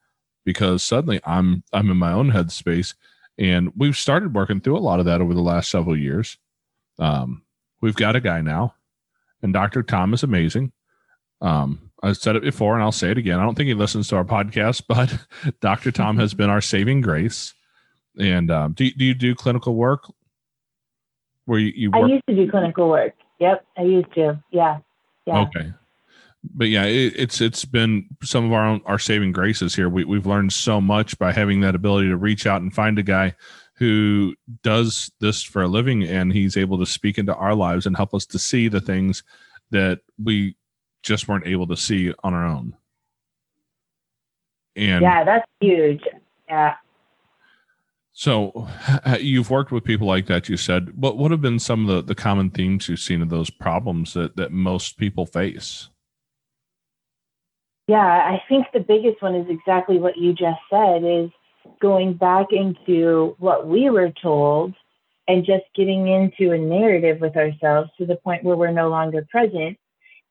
[0.46, 2.96] because suddenly I'm I'm in my own headspace
[3.42, 6.38] and we've started working through a lot of that over the last several years.
[7.00, 7.42] Um,
[7.82, 8.76] we've got a guy now,
[9.42, 9.82] and Dr.
[9.82, 10.72] Tom is amazing.
[11.42, 13.40] Um, I said it before and I'll say it again.
[13.40, 15.18] I don't think he listens to our podcast, but
[15.60, 15.92] Dr.
[15.92, 17.56] Tom has been our saving grace.
[18.20, 20.04] And um, do, do you do clinical work?
[21.46, 22.04] Where you, you work?
[22.04, 23.16] I used to do clinical work.
[23.40, 24.44] Yep, I used to.
[24.52, 24.80] Yeah.
[25.26, 25.40] Yeah.
[25.40, 25.74] Okay.
[26.44, 29.90] But yeah, it, it's it's been some of our own our saving graces here.
[29.90, 33.04] We we've learned so much by having that ability to reach out and find a
[33.04, 33.36] guy
[33.76, 37.98] who does this for a living and he's able to speak into our lives and
[37.98, 39.24] help us to see the things
[39.72, 40.56] that we
[41.02, 42.76] just weren't able to see on our own.
[44.76, 46.02] And yeah, that's huge.
[46.48, 46.76] Yeah.
[48.14, 48.68] So
[49.20, 50.50] you've worked with people like that.
[50.50, 53.30] You said, what what have been some of the, the common themes you've seen of
[53.30, 55.90] those problems that, that most people face?
[57.92, 61.30] Yeah, I think the biggest one is exactly what you just said is
[61.82, 64.74] going back into what we were told
[65.28, 69.28] and just getting into a narrative with ourselves to the point where we're no longer
[69.30, 69.78] present.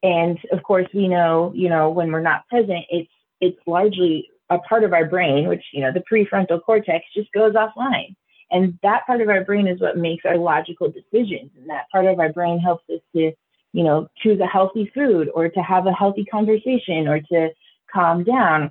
[0.02, 3.10] And of course, we know, you know, when we're not present, it's
[3.42, 7.52] it's largely a part of our brain, which, you know, the prefrontal cortex just goes
[7.52, 8.16] offline.
[8.50, 11.50] And that part of our brain is what makes our logical decisions.
[11.58, 13.32] And that part of our brain helps us to,
[13.72, 17.50] you know, choose a healthy food or to have a healthy conversation or to
[17.92, 18.70] calm down.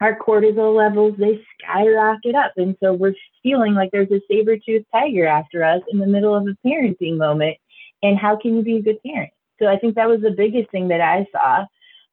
[0.00, 2.52] Our cortisol levels, they skyrocket up.
[2.56, 6.34] And so we're feeling like there's a saber tooth tiger after us in the middle
[6.34, 7.56] of a parenting moment.
[8.02, 9.30] And how can you be a good parent?
[9.58, 11.66] So I think that was the biggest thing that I saw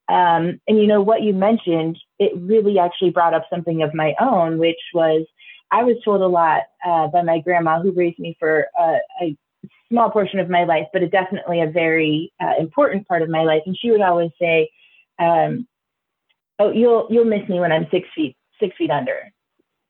[0.07, 4.13] um, and you know what you mentioned, it really actually brought up something of my
[4.19, 5.25] own, which was
[5.71, 9.38] I was told a lot uh, by my grandma, who raised me for a, a,
[9.89, 13.43] small portion of my life, but a, definitely a very uh, important part of my
[13.43, 13.62] life.
[13.65, 14.69] And she would always say,
[15.19, 15.67] um,
[16.60, 19.32] "Oh, you'll you'll miss me when I'm six feet six feet under,"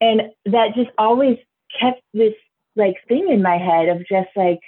[0.01, 1.37] and that just always
[1.79, 2.33] kept this
[2.75, 4.59] like thing in my head of just like,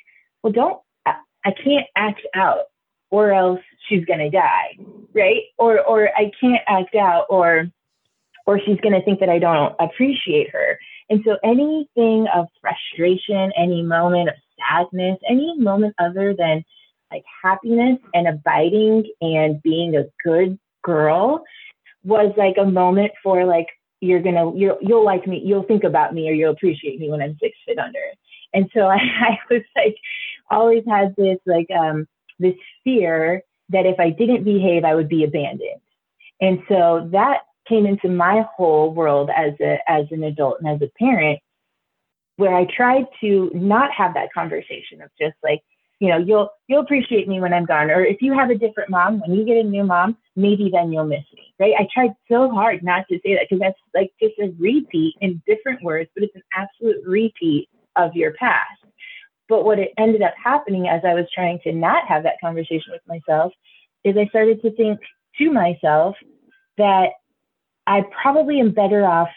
[0.43, 2.65] well, don't I, can't act out
[3.09, 4.77] or else she's to die,
[5.13, 5.43] right?
[5.57, 7.67] Or or I can't act out or
[8.45, 10.79] or she's to think that I don't appreciate her.
[11.09, 16.63] And so anything of frustration, any moment of sadness, any moment other than
[17.11, 21.43] like happiness and abiding and being a good girl
[22.03, 23.67] was like a moment for like
[23.99, 27.21] you're gonna you'll you'll like me you'll think about me or you'll appreciate me when
[27.21, 27.99] I'm six feet under.
[28.53, 29.97] And so I, I was like
[30.49, 32.07] always had this like um
[32.39, 35.81] this fear that if I didn't behave, I would be abandoned.
[36.39, 40.81] And so that came into my whole world as a as an adult and as
[40.81, 41.39] a parent,
[42.37, 45.61] where I tried to not have that conversation of just like,
[45.99, 47.89] you know, you'll you'll appreciate me when I'm gone.
[47.89, 50.91] Or if you have a different mom, when you get a new mom, maybe then
[50.91, 51.53] you'll miss me.
[51.59, 51.73] Right?
[51.77, 55.41] I tried so hard not to say that because that's like just a repeat in
[55.47, 58.83] different words, but it's an absolute repeat of your past.
[59.49, 62.91] But what it ended up happening as I was trying to not have that conversation
[62.91, 63.53] with myself
[64.03, 64.99] is I started to think
[65.39, 66.15] to myself
[66.77, 67.09] that
[67.87, 69.29] I probably am better off,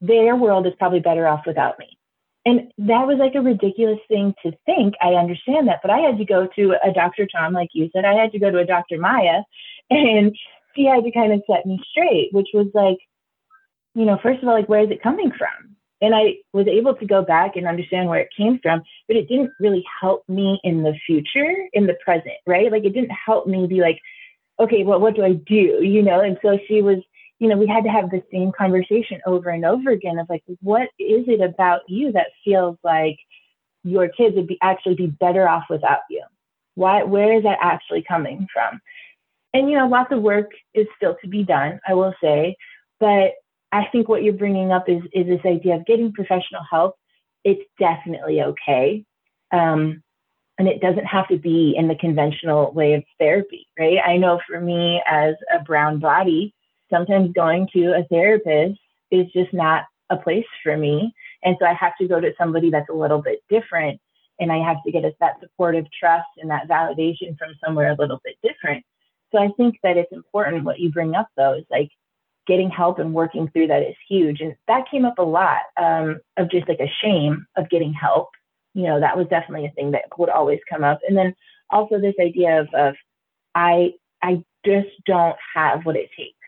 [0.00, 1.98] their world is probably better off without me.
[2.46, 4.94] And that was like a ridiculous thing to think.
[5.02, 5.80] I understand that.
[5.82, 7.26] But I had to go to a Dr.
[7.26, 8.98] Tom, like you said, I had to go to a Dr.
[8.98, 9.42] Maya,
[9.90, 10.36] and
[10.74, 12.98] she had to kind of set me straight, which was like,
[13.94, 15.76] you know, first of all, like, where is it coming from?
[16.00, 19.28] And I was able to go back and understand where it came from, but it
[19.28, 22.72] didn't really help me in the future, in the present, right?
[22.72, 23.98] Like, it didn't help me be like,
[24.58, 25.80] okay, well, what do I do?
[25.82, 26.98] You know, and so she was
[27.40, 30.44] you know, we had to have the same conversation over and over again of like,
[30.60, 33.18] what is it about you that feels like
[33.82, 36.22] your kids would be actually be better off without you?
[36.74, 38.78] Why, where is that actually coming from?
[39.54, 42.56] And, you know, lots of work is still to be done, I will say,
[43.00, 43.32] but
[43.72, 46.96] I think what you're bringing up is, is this idea of getting professional help.
[47.42, 49.04] It's definitely okay.
[49.50, 50.02] Um,
[50.58, 53.98] and it doesn't have to be in the conventional way of therapy, right?
[54.04, 56.54] I know for me as a brown body,
[56.90, 61.14] sometimes going to a therapist is just not a place for me.
[61.42, 64.00] And so I have to go to somebody that's a little bit different.
[64.38, 68.20] And I have to get that supportive trust and that validation from somewhere a little
[68.24, 68.84] bit different.
[69.32, 71.90] So I think that it's important what you bring up, though, is like
[72.46, 74.40] getting help and working through that is huge.
[74.40, 78.30] And that came up a lot um, of just like a shame of getting help.
[78.74, 81.00] You know, that was definitely a thing that would always come up.
[81.06, 81.34] And then
[81.70, 82.94] also this idea of, of
[83.54, 86.39] I, I just don't have what it takes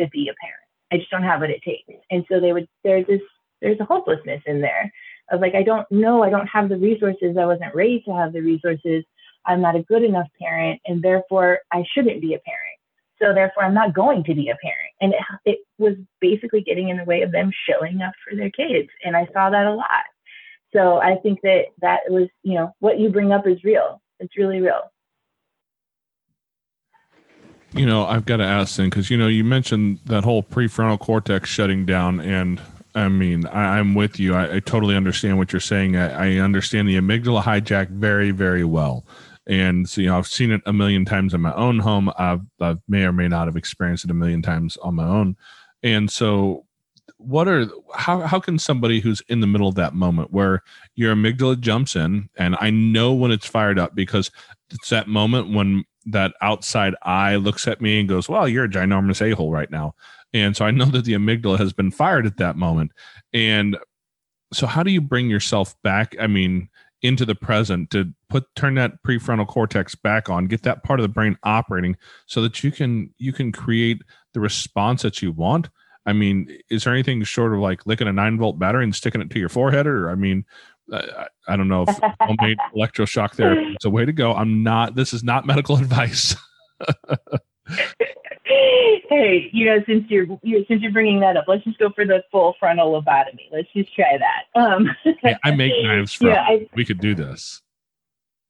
[0.00, 0.62] to be a parent.
[0.92, 1.92] I just don't have what it takes.
[2.10, 3.20] And so they would, there's this,
[3.60, 4.92] there's a hopelessness in there
[5.30, 7.36] of like, I don't know, I don't have the resources.
[7.38, 9.04] I wasn't raised to have the resources.
[9.46, 12.78] I'm not a good enough parent, and therefore I shouldn't be a parent.
[13.20, 14.92] So therefore, I'm not going to be a parent.
[15.00, 18.50] And it, it was basically getting in the way of them showing up for their
[18.50, 18.88] kids.
[19.04, 20.04] And I saw that a lot.
[20.72, 24.00] So I think that that was, you know, what you bring up is real.
[24.20, 24.82] It's really real
[27.78, 30.98] you know, I've got to ask then because you know you mentioned that whole prefrontal
[30.98, 32.60] cortex shutting down, and
[32.94, 34.34] I mean I, am with you.
[34.34, 35.96] I, I, totally understand what you're saying.
[35.96, 39.06] I, I, understand the amygdala hijack very, very well,
[39.46, 42.10] and so you know I've seen it a million times in my own home.
[42.18, 45.36] I've, I may or may not have experienced it a million times on my own,
[45.82, 46.66] and so
[47.18, 50.62] what are how how can somebody who's in the middle of that moment where
[50.94, 54.30] your amygdala jumps in and I know when it's fired up because
[54.70, 58.68] it's that moment when that outside eye looks at me and goes, "Well, you're a
[58.68, 59.94] ginormous a hole right now,"
[60.32, 62.92] and so I know that the amygdala has been fired at that moment.
[63.32, 63.76] And
[64.52, 66.14] so, how do you bring yourself back?
[66.20, 66.68] I mean,
[67.02, 71.04] into the present to put turn that prefrontal cortex back on, get that part of
[71.04, 74.02] the brain operating, so that you can you can create
[74.34, 75.68] the response that you want.
[76.06, 79.20] I mean, is there anything short of like licking a nine volt battery and sticking
[79.20, 80.44] it to your forehead, or I mean,
[80.92, 84.34] I, I don't know if homemade electroshock therapy is a way to go.
[84.34, 84.94] I'm not.
[84.94, 86.36] This is not medical advice.
[88.44, 92.04] hey, you know, since you're, you're, since you're bringing that up, let's just go for
[92.04, 93.48] the full frontal lobotomy.
[93.52, 94.60] Let's just try that.
[94.60, 94.88] Um,
[95.22, 96.14] hey, I make knives.
[96.14, 97.62] From, yeah, I, we could do this.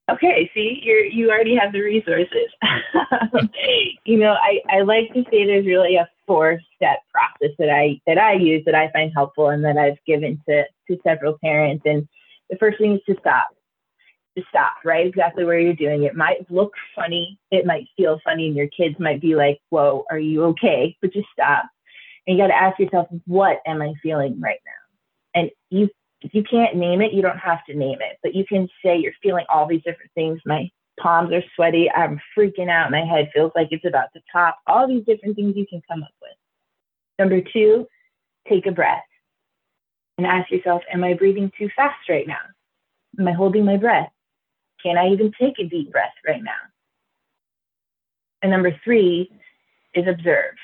[0.09, 2.49] Okay, see, you you already have the resources.
[4.05, 7.99] you know, I, I like to say there's really a four step process that I
[8.07, 11.83] that I use that I find helpful and that I've given to to several parents
[11.85, 12.07] and
[12.49, 13.47] the first thing is to stop.
[14.37, 15.07] To stop, right?
[15.07, 16.15] Exactly where you're doing it.
[16.15, 17.39] Might look funny.
[17.51, 20.97] It might feel funny, and your kids might be like, Whoa, are you okay?
[21.01, 21.65] But just stop.
[22.27, 25.41] And you got to ask yourself, What am I feeling right now?
[25.41, 25.89] And you,
[26.21, 28.97] if you can't name it, you don't have to name it, but you can say
[28.97, 30.39] you're feeling all these different things.
[30.45, 31.89] My palms are sweaty.
[31.91, 32.91] I'm freaking out.
[32.91, 34.57] My head feels like it's about to pop.
[34.67, 36.31] All these different things you can come up with.
[37.17, 37.87] Number two,
[38.47, 39.03] take a breath
[40.19, 42.43] and ask yourself, am I breathing too fast right now?
[43.17, 44.11] Am I holding my breath?
[44.83, 46.51] Can I even take a deep breath right now?
[48.41, 49.31] And number three
[49.93, 50.55] is observe.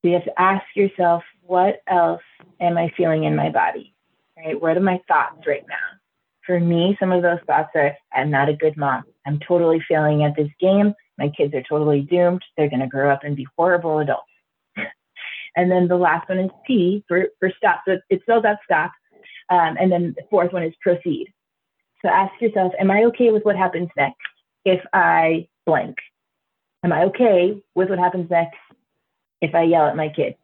[0.00, 2.22] So you have to ask yourself, what else
[2.60, 3.94] am I feeling in my body?
[4.36, 4.60] Right?
[4.60, 6.00] What are my thoughts right now?
[6.44, 9.04] For me, some of those thoughts are, I'm not a good mom.
[9.24, 10.94] I'm totally failing at this game.
[11.16, 12.42] My kids are totally doomed.
[12.56, 14.31] They're going to grow up and be horrible adults.
[15.56, 17.82] And then the last one is P for, for stop.
[17.86, 18.92] So it spells out stop.
[19.50, 21.32] Um, and then the fourth one is proceed.
[22.00, 24.16] So ask yourself, am I okay with what happens next
[24.64, 25.96] if I blank?
[26.84, 28.56] Am I okay with what happens next
[29.40, 30.34] if I yell at my kid?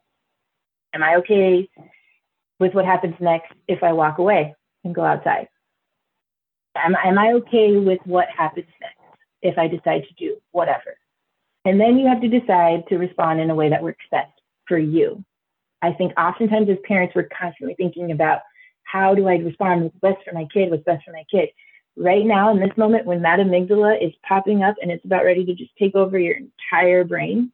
[0.95, 1.69] Am I okay
[2.61, 4.55] with what happens next if I walk away
[4.85, 5.49] and go outside?
[6.77, 8.95] Am, am I okay with what happens next
[9.43, 10.97] if I decide to do whatever?
[11.65, 14.38] And then you have to decide to respond in a way that works best
[14.69, 15.25] for you.
[15.83, 18.41] I think oftentimes as parents, we're constantly thinking about
[18.83, 19.83] how do I respond?
[19.83, 20.71] What's best for my kid?
[20.71, 21.51] What's best for my kid?
[21.97, 25.45] Right now, in this moment, when that amygdala is popping up and it's about ready
[25.45, 27.53] to just take over your entire brain,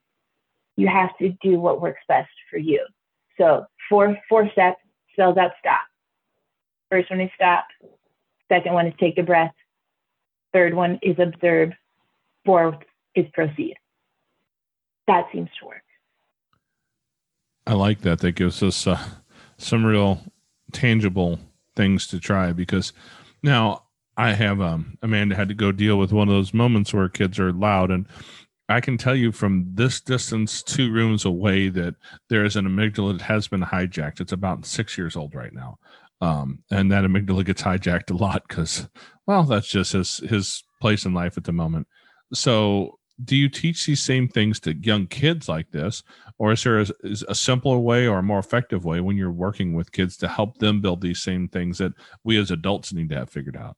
[0.77, 2.85] you have to do what works best for you.
[3.39, 4.81] So, four, four steps
[5.13, 5.81] spells out stop.
[6.91, 7.67] First one is stop.
[8.49, 9.55] Second one is take a breath.
[10.53, 11.71] Third one is observe.
[12.45, 12.79] Fourth
[13.15, 13.77] is proceed.
[15.07, 15.84] That seems to work.
[17.67, 18.21] I like that.
[18.21, 19.03] That gives us uh,
[19.59, 20.21] some real
[20.73, 21.39] tangible
[21.77, 22.93] things to try because
[23.43, 23.85] now
[24.17, 27.39] I have um, Amanda had to go deal with one of those moments where kids
[27.39, 28.07] are loud and
[28.69, 31.97] I can tell you from this distance, two rooms away, that
[32.31, 34.21] there is an amygdala that has been hijacked.
[34.21, 35.79] It's about six years old right now,
[36.23, 38.89] um, and that amygdala gets hijacked a lot because,
[39.27, 41.87] well, that's just his his place in life at the moment.
[42.33, 46.03] So, do you teach these same things to young kids like this,
[46.39, 49.31] or is there a, is a simpler way or a more effective way when you're
[49.31, 51.93] working with kids to help them build these same things that
[52.25, 53.77] we as adults need to have figured out?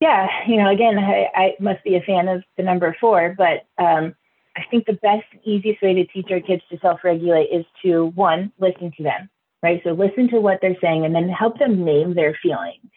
[0.00, 3.66] yeah, you know, again, I, I, must be a fan of the number four, but
[3.78, 4.14] um,
[4.56, 8.06] I think the best, easiest way to teach our kids to self regulate is to
[8.14, 9.28] one, listen to them,
[9.62, 9.80] right?
[9.84, 12.90] So listen to what they're saying and then help them name their feelings.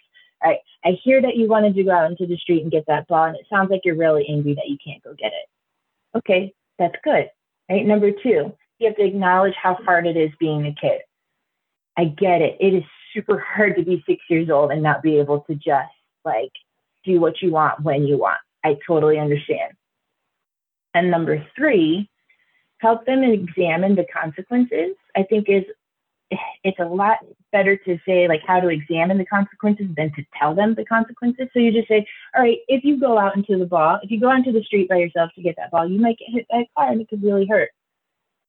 [0.44, 0.60] Right.
[0.84, 3.26] I hear that you wanted to go out into the street and get that ball,
[3.26, 6.18] and it sounds like you're really angry that you can't go get it.
[6.18, 7.30] Okay, that's good.
[7.70, 7.86] Right.
[7.86, 11.02] Number two, you have to acknowledge how hard it is being a kid.
[11.98, 12.58] I get it.
[12.60, 12.84] It is
[13.14, 15.94] super hard to be six years old and not be able to just
[16.26, 16.52] like
[17.06, 18.40] do what you want when you want.
[18.66, 19.74] I totally understand.
[20.94, 22.10] And number three,
[22.80, 24.96] help them examine the consequences.
[25.16, 25.64] I think is
[26.64, 27.20] it's a lot
[27.52, 31.48] better to say like how to examine the consequences than to tell them the consequences.
[31.54, 32.06] So you just say,
[32.36, 34.64] all right, if you go out into the ball, if you go out into the
[34.64, 37.02] street by yourself to get that ball, you might get hit by a car and
[37.02, 37.70] it could really hurt.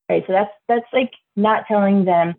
[0.09, 0.25] Right.
[0.27, 2.35] So that's that's like not telling them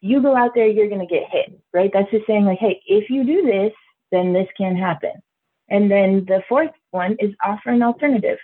[0.00, 1.60] you go out there, you're gonna get hit.
[1.72, 1.90] Right.
[1.92, 3.72] That's just saying like, hey, if you do this,
[4.10, 5.12] then this can happen.
[5.68, 8.38] And then the fourth one is offer an alternative.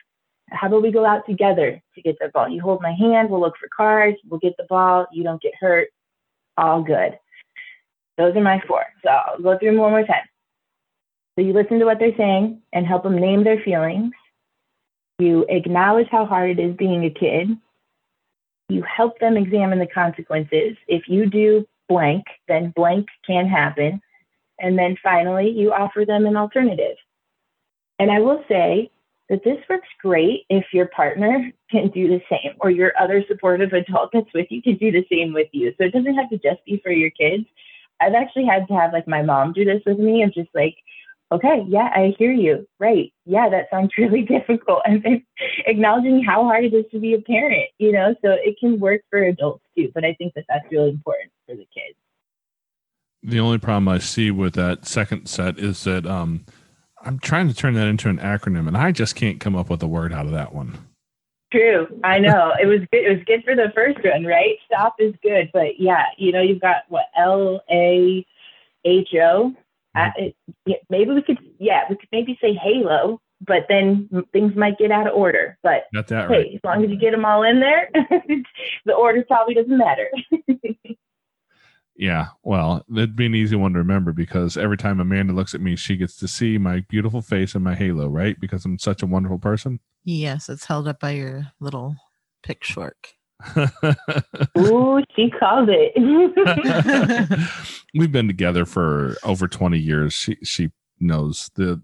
[0.50, 2.48] How about we go out together to get the ball?
[2.48, 5.54] You hold my hand, we'll look for cars, we'll get the ball, you don't get
[5.60, 5.88] hurt,
[6.60, 7.18] all good.
[8.18, 8.84] Those are my four.
[9.02, 10.28] So I'll go through them one more time.
[11.36, 14.12] So you listen to what they're saying and help them name their feelings.
[15.18, 17.48] You acknowledge how hard it is being a kid.
[18.68, 20.76] You help them examine the consequences.
[20.86, 24.00] If you do blank, then blank can happen.
[24.58, 26.96] And then finally, you offer them an alternative.
[27.98, 28.90] And I will say
[29.30, 33.72] that this works great if your partner can do the same or your other supportive
[33.72, 35.72] adult that's with you can do the same with you.
[35.78, 37.44] So it doesn't have to just be for your kids.
[38.00, 40.74] I've actually had to have like my mom do this with me and just like,
[41.30, 42.66] okay, yeah, I hear you.
[42.80, 43.12] Right.
[43.24, 44.82] Yeah, that sounds really difficult.
[44.84, 45.24] And then
[45.64, 49.02] acknowledging how hard it is to be a parent, you know, so it can work
[49.10, 49.92] for adults too.
[49.94, 51.96] But I think that that's really important for the kids.
[53.22, 56.46] The only problem I see with that second set is that um,
[57.02, 59.82] I'm trying to turn that into an acronym, and I just can't come up with
[59.82, 60.86] a word out of that one.
[61.52, 63.04] True, I know it was good.
[63.04, 64.56] It was good for the first one, right?
[64.66, 68.24] Stop is good, but yeah, you know, you've got what L A
[68.84, 69.52] H O.
[69.96, 70.72] Mm-hmm.
[70.88, 75.08] Maybe we could, yeah, we could maybe say Halo, but then things might get out
[75.08, 75.58] of order.
[75.62, 76.54] But hey, right.
[76.54, 77.90] as long as you get them all in there,
[78.84, 80.08] the order probably doesn't matter.
[82.00, 85.60] Yeah, well, that'd be an easy one to remember because every time Amanda looks at
[85.60, 88.40] me, she gets to see my beautiful face and my halo, right?
[88.40, 89.80] Because I'm such a wonderful person.
[90.04, 91.96] Yes, it's held up by your little
[92.42, 92.96] pitchfork.
[94.58, 95.92] Ooh, she called it.
[97.94, 100.14] We've been together for over 20 years.
[100.14, 100.70] She she
[101.00, 101.82] knows the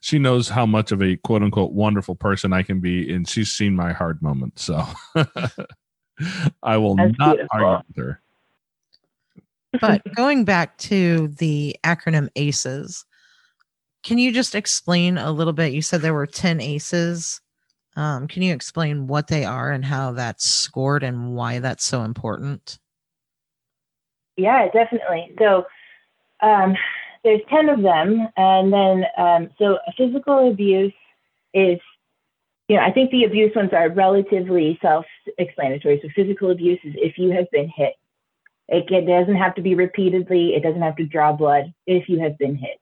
[0.00, 3.52] she knows how much of a quote unquote wonderful person I can be, and she's
[3.52, 4.64] seen my hard moments.
[4.64, 4.84] So
[6.64, 7.48] I will That's not beautiful.
[7.52, 8.22] argue with her.
[9.80, 13.04] But going back to the acronym ACEs,
[14.02, 15.72] can you just explain a little bit?
[15.72, 17.40] You said there were 10 ACEs.
[17.94, 22.02] Um, can you explain what they are and how that's scored and why that's so
[22.02, 22.78] important?
[24.36, 25.32] Yeah, definitely.
[25.38, 25.66] So
[26.40, 26.74] um,
[27.22, 28.28] there's 10 of them.
[28.36, 30.94] And then, um, so physical abuse
[31.54, 31.78] is,
[32.68, 35.04] you know, I think the abuse ones are relatively self
[35.38, 36.00] explanatory.
[36.02, 37.94] So physical abuse is if you have been hit.
[38.68, 42.20] It, it doesn't have to be repeatedly, it doesn't have to draw blood if you
[42.20, 42.78] have been hit.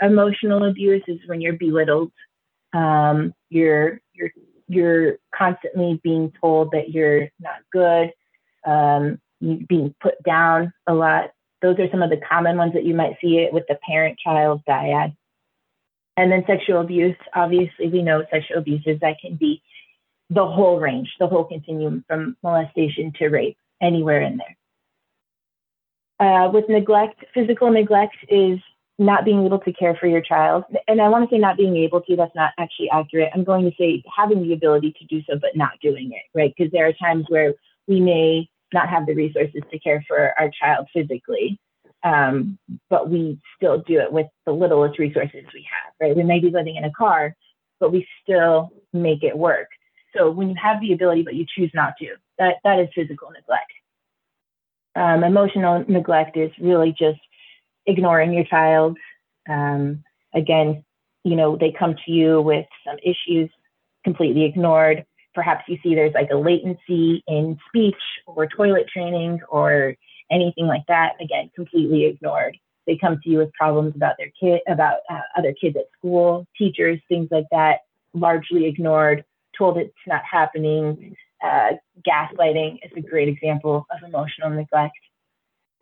[0.00, 2.12] Emotional abuse is when you're belittled.
[2.72, 4.30] Um, you're, you're,
[4.68, 8.12] you're constantly being told that you're not good,
[8.66, 11.30] um, you being put down a lot
[11.62, 14.62] those are some of the common ones that you might see it with the parent-child
[14.68, 15.16] dyad.
[16.16, 19.62] And then sexual abuse, obviously we know sexual abuses that can be
[20.30, 24.56] the whole range, the whole continuum from molestation to rape, anywhere in there.
[26.18, 28.58] Uh, with neglect, physical neglect is
[28.98, 30.64] not being able to care for your child.
[30.88, 33.30] And I want to say not being able to, that's not actually accurate.
[33.34, 36.54] I'm going to say having the ability to do so, but not doing it, right?
[36.56, 37.52] Because there are times where
[37.86, 41.60] we may not have the resources to care for our child physically,
[42.02, 42.58] um,
[42.88, 46.16] but we still do it with the littlest resources we have, right?
[46.16, 47.34] We may be living in a car,
[47.78, 49.68] but we still make it work.
[50.16, 53.30] So when you have the ability, but you choose not to, that, that is physical
[53.30, 53.70] neglect.
[54.96, 57.20] Um, emotional neglect is really just
[57.86, 58.96] ignoring your child.
[59.48, 60.02] Um,
[60.34, 60.84] again,
[61.22, 63.50] you know, they come to you with some issues
[64.04, 65.04] completely ignored.
[65.34, 67.94] Perhaps you see there's like a latency in speech
[68.26, 69.94] or toilet training or
[70.30, 71.12] anything like that.
[71.20, 72.56] Again, completely ignored.
[72.86, 76.46] They come to you with problems about their kid, about uh, other kids at school,
[76.56, 77.80] teachers, things like that,
[78.14, 79.24] largely ignored,
[79.58, 81.16] told it's not happening.
[81.44, 81.72] Uh,
[82.06, 84.96] gaslighting is a great example of emotional neglect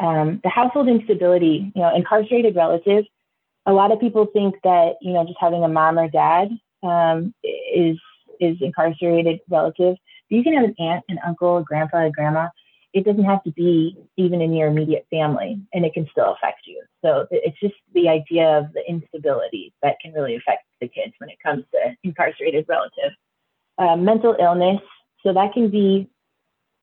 [0.01, 3.07] um, the household instability, you know, incarcerated relatives,
[3.67, 6.51] a lot of people think that, you know, just having a mom or dad
[6.83, 7.97] um, is
[8.41, 9.97] is incarcerated relative.
[10.29, 12.49] But you can have an aunt, an uncle, a grandpa, a grandma.
[12.93, 16.67] It doesn't have to be even in your immediate family, and it can still affect
[16.67, 16.83] you.
[17.03, 21.31] So it's just the idea of the instability that can really affect the kids when
[21.31, 23.17] it comes to incarcerated relatives.
[23.79, 24.81] Uh, mental illness,
[25.25, 26.09] so that can be,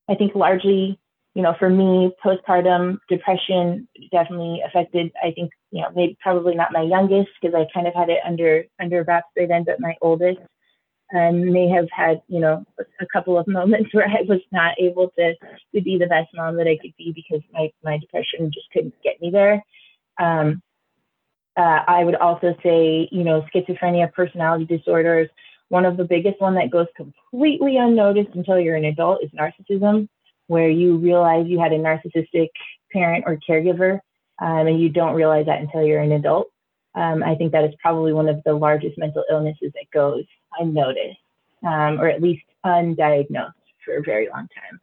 [0.09, 0.99] I think, largely
[1.33, 5.11] you know, for me, postpartum depression definitely affected.
[5.23, 8.19] I think, you know, maybe probably not my youngest because I kind of had it
[8.25, 10.39] under under wraps by then, but my oldest
[11.15, 12.65] um, may have had, you know,
[12.99, 15.33] a couple of moments where I was not able to
[15.75, 18.95] to be the best mom that I could be because my my depression just couldn't
[19.01, 19.63] get me there.
[20.19, 20.61] Um,
[21.57, 25.29] uh, I would also say, you know, schizophrenia, personality disorders.
[25.72, 30.09] One of the biggest one that goes completely unnoticed until you're an adult is narcissism
[30.47, 32.49] where you realize you had a narcissistic
[32.91, 34.01] parent or caregiver
[34.41, 36.49] um, and you don't realize that until you're an adult.
[36.93, 40.26] Um, I think that is probably one of the largest mental illnesses that goes
[40.59, 41.17] unnoticed
[41.65, 43.53] um, or at least undiagnosed
[43.86, 44.82] for a very long time.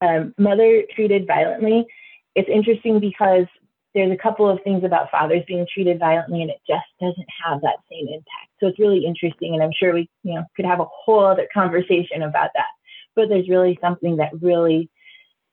[0.00, 1.86] Um, mother treated violently.
[2.34, 3.46] It's interesting because
[3.94, 7.60] there's a couple of things about fathers being treated violently and it just doesn't have
[7.60, 8.50] that same impact.
[8.60, 11.48] So it's really interesting and I'm sure we you know could have a whole other
[11.52, 12.66] conversation about that.
[13.14, 14.90] But there's really something that really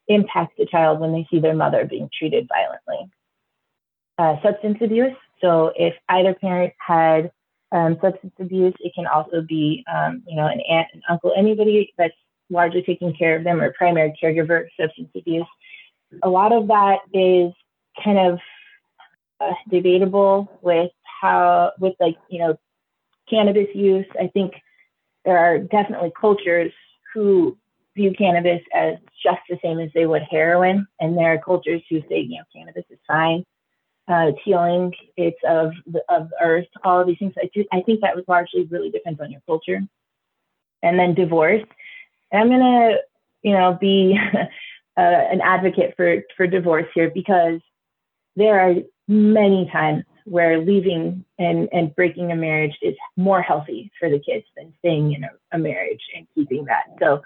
[0.08, 3.12] impacts the child when they see their mother being treated violently.
[4.18, 5.16] Uh, substance abuse.
[5.40, 7.32] So if either parent had
[7.72, 11.94] um, substance abuse, it can also be, um, you know, an aunt, an uncle, anybody
[11.98, 12.14] that's
[12.50, 15.46] largely taking care of them or primary caregiver substance abuse.
[16.24, 17.54] A lot of that is
[18.04, 18.40] kind of
[19.40, 22.58] uh, debatable with how, with like, you know,
[23.30, 24.06] cannabis use.
[24.20, 24.54] I think
[25.26, 26.72] there are definitely cultures
[27.14, 27.58] who
[27.96, 32.02] view cannabis as just the same as they would heroin, and there are cultures who
[32.10, 33.46] say, you know, cannabis is fine,
[34.10, 37.34] uh, it's healing, it's of the, of earth, all of these things.
[37.38, 39.82] I, do, I think that was largely really depends on your culture.
[40.84, 41.64] And then divorce.
[42.32, 42.98] And I'm gonna,
[43.44, 44.48] you know, be uh,
[44.98, 47.60] an advocate for for divorce here because
[48.36, 48.76] there are
[49.08, 54.46] many times where leaving and, and breaking a marriage is more healthy for the kids
[54.56, 56.86] than staying in a, a marriage and keeping that.
[57.00, 57.22] So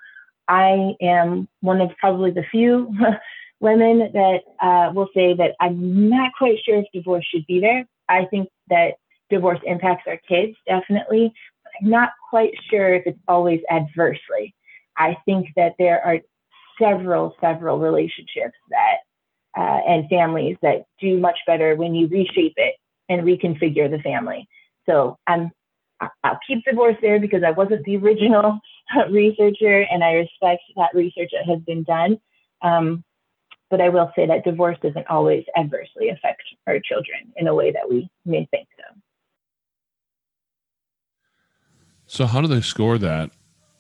[0.47, 2.93] I am one of probably the few
[3.59, 7.85] women that uh, will say that I'm not quite sure if divorce should be there.
[8.07, 8.95] I think that
[9.29, 11.33] divorce impacts our kids definitely,
[11.81, 14.55] I'm not quite sure if it's always adversely.
[14.97, 16.19] I think that there are
[16.79, 18.97] several, several relationships that
[19.57, 22.75] uh, and families that do much better when you reshape it
[23.09, 24.47] and reconfigure the family.
[24.85, 25.51] So I'm
[26.23, 28.59] I'll keep divorce there because I wasn't the original
[29.09, 32.19] researcher and I respect that research that has been done.
[32.61, 33.03] Um,
[33.69, 37.71] but I will say that divorce doesn't always adversely affect our children in a way
[37.71, 38.99] that we may think so.
[42.07, 43.31] So how do they score that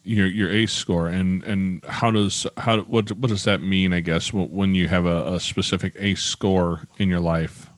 [0.05, 3.93] your your ACE score and and how does how what what does that mean?
[3.93, 7.69] I guess when you have a, a specific ACE score in your life.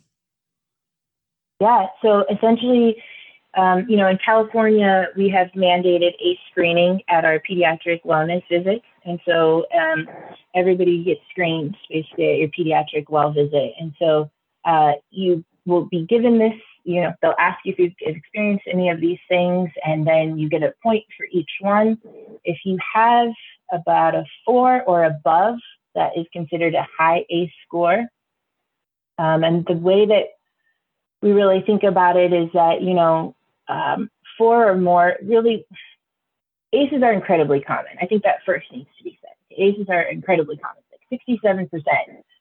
[1.59, 1.87] Yeah.
[2.01, 3.01] So essentially,
[3.55, 8.85] um, you know, in California, we have mandated ACE screening at our pediatric wellness visits.
[9.05, 10.07] And so um,
[10.53, 13.73] everybody gets screened basically at your pediatric well visit.
[13.79, 14.29] And so
[14.65, 16.53] uh, you will be given this,
[16.87, 20.47] you know, they'll ask you if you've experienced any of these things, and then you
[20.47, 21.97] get a point for each one.
[22.45, 23.27] If you have
[23.73, 25.57] about a four or above,
[25.95, 28.05] that is considered a high ACE score.
[29.17, 30.27] Um, and the way that
[31.21, 33.35] we really think about it is that, you know,
[33.67, 35.65] um, four or more really,
[36.71, 37.97] ACEs are incredibly common.
[38.01, 39.57] I think that first needs to be said.
[39.57, 40.83] ACEs are incredibly common.
[41.11, 41.81] Like 67%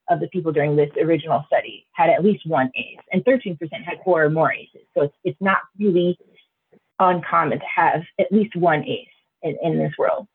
[0.08, 3.98] of the people during this original study had at least one ACE, and 13% had
[4.04, 4.86] four or more ACEs.
[4.94, 6.18] So it's, it's not really
[6.98, 9.08] uncommon to have at least one ACE
[9.42, 10.26] in, in this world.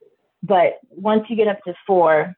[0.43, 2.33] But once you get up to four,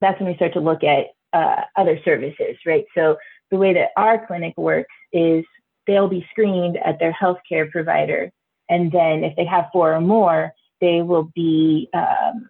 [0.00, 2.84] that's when we start to look at uh, other services, right?
[2.94, 3.16] So
[3.50, 5.44] the way that our clinic works is
[5.86, 8.32] they'll be screened at their healthcare provider,
[8.68, 12.48] and then if they have four or more, they will be um,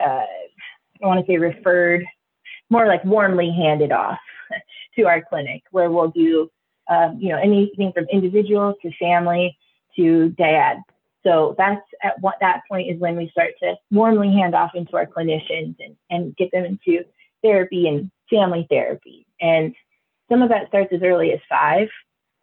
[0.00, 0.24] uh,
[1.02, 2.04] I want to say referred,
[2.70, 4.18] more like warmly handed off
[4.96, 6.50] to our clinic, where we'll do
[6.90, 9.56] um, you know anything from individual to family
[9.96, 10.82] to dyad.
[11.24, 14.94] So that's at what that point is when we start to warmly hand off into
[14.96, 17.04] our clinicians and, and get them into
[17.42, 19.26] therapy and family therapy.
[19.40, 19.74] And
[20.30, 21.88] some of that starts as early as five.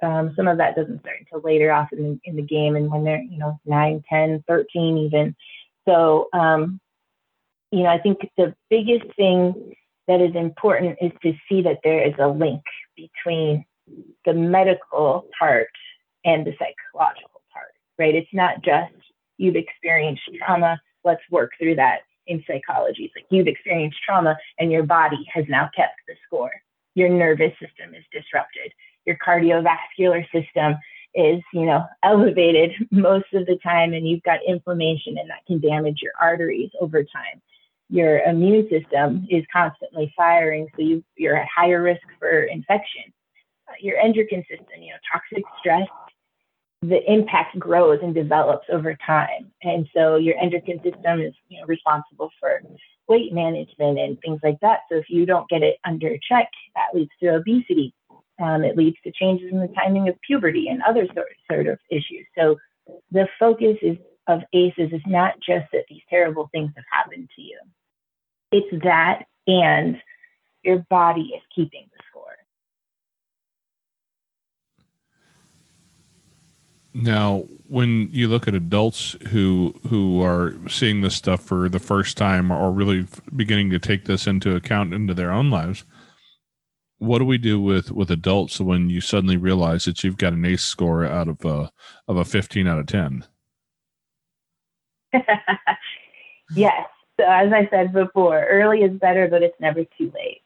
[0.01, 2.91] Um, some of that doesn't start until later off in the, in the game and
[2.91, 5.35] when they're, you know, 9, 10, 13 even.
[5.87, 6.79] So, um,
[7.71, 9.75] you know, I think the biggest thing
[10.07, 12.61] that is important is to see that there is a link
[12.95, 13.65] between
[14.25, 15.69] the medical part
[16.25, 18.15] and the psychological part, right?
[18.15, 18.93] It's not just
[19.37, 23.05] you've experienced trauma, let's work through that in psychology.
[23.05, 26.51] It's like you've experienced trauma and your body has now kept the score.
[26.93, 28.71] Your nervous system is disrupted.
[29.05, 30.75] Your cardiovascular system
[31.15, 35.59] is, you know, elevated most of the time and you've got inflammation and that can
[35.59, 37.41] damage your arteries over time.
[37.91, 43.03] Your immune system is constantly firing, so you, you're at higher risk for infection.
[43.67, 45.87] Uh, your endocrine system, you know, toxic stress
[46.81, 49.51] the impact grows and develops over time.
[49.61, 52.61] And so your endocrine system is you know, responsible for
[53.07, 54.79] weight management and things like that.
[54.89, 57.93] So if you don't get it under check, that leads to obesity.
[58.41, 61.77] Um, it leads to changes in the timing of puberty and other sort, sort of
[61.91, 62.25] issues.
[62.35, 62.55] So
[63.11, 67.41] the focus is of ACEs is not just that these terrible things have happened to
[67.41, 67.59] you.
[68.51, 69.97] It's that and
[70.63, 72.23] your body is keeping the score.
[76.93, 82.17] Now, when you look at adults who who are seeing this stuff for the first
[82.17, 85.85] time or really beginning to take this into account into their own lives,
[86.97, 90.45] what do we do with with adults when you suddenly realize that you've got an
[90.45, 91.71] ACE score out of a
[92.07, 93.25] of a 15 out of 10?
[96.55, 96.87] yes.
[97.19, 100.41] So as I said before, early is better, but it's never too late.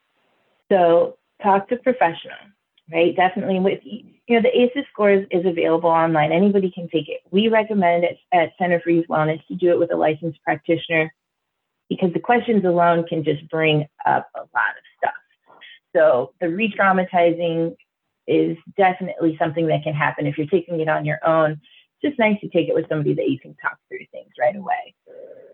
[0.69, 2.55] So talk to professionals
[2.91, 3.15] right?
[3.15, 6.31] Definitely with you know the ACEs score is, is available online.
[6.31, 7.21] Anybody can take it.
[7.31, 11.13] We recommend it at Center for Youth Wellness to do it with a licensed practitioner
[11.89, 15.13] because the questions alone can just bring up a lot of stuff.
[15.95, 17.75] So the re-traumatizing
[18.27, 21.51] is definitely something that can happen if you're taking it on your own.
[21.51, 24.55] It's just nice to take it with somebody that you can talk through things right
[24.55, 24.84] away.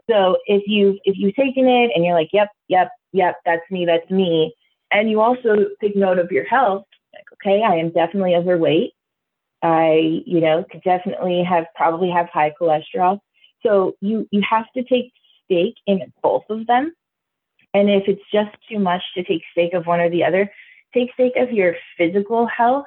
[0.10, 3.86] So if you if you've taken it and you're like, yep, yep, yep, that's me,
[3.86, 4.54] that's me,
[4.92, 8.94] and you also take note of your health, like, okay, I am definitely overweight.
[9.64, 13.20] I, you know, could definitely have probably have high cholesterol.
[13.64, 15.14] So you you have to take
[15.46, 16.94] stake in both of them.
[17.74, 20.52] And if it's just too much to take stake of one or the other,
[20.94, 22.86] take stake of your physical health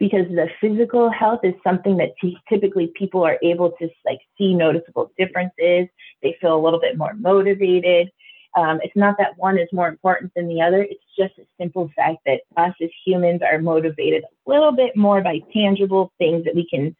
[0.00, 4.54] because the physical health is something that t- typically people are able to like see
[4.54, 5.88] noticeable differences.
[6.22, 8.10] They feel a little bit more motivated.
[8.56, 10.82] Um, it's not that one is more important than the other.
[10.82, 15.20] It's just a simple fact that us as humans are motivated a little bit more
[15.20, 16.96] by tangible things that we can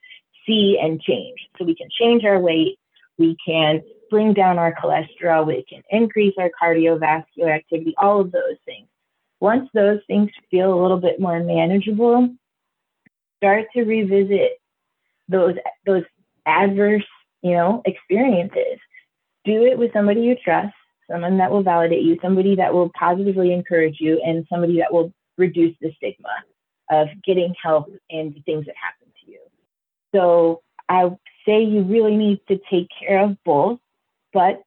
[0.47, 1.39] see and change.
[1.59, 2.79] So we can change our weight,
[3.19, 8.57] we can bring down our cholesterol, we can increase our cardiovascular activity, all of those
[8.67, 8.87] things.
[9.41, 12.29] Once those things feel a little bit more manageable,
[13.41, 14.53] start to revisit
[15.29, 15.55] those
[15.87, 16.05] those
[16.47, 17.05] adverse,
[17.43, 18.79] you know, experiences.
[19.45, 20.75] Do it with somebody you trust
[21.11, 25.13] someone that will validate you, somebody that will positively encourage you, and somebody that will
[25.39, 26.29] reduce the stigma
[26.91, 29.41] of getting help and the things that happen to you.
[30.15, 31.11] So I
[31.47, 33.79] say you really need to take care of both,
[34.33, 34.63] but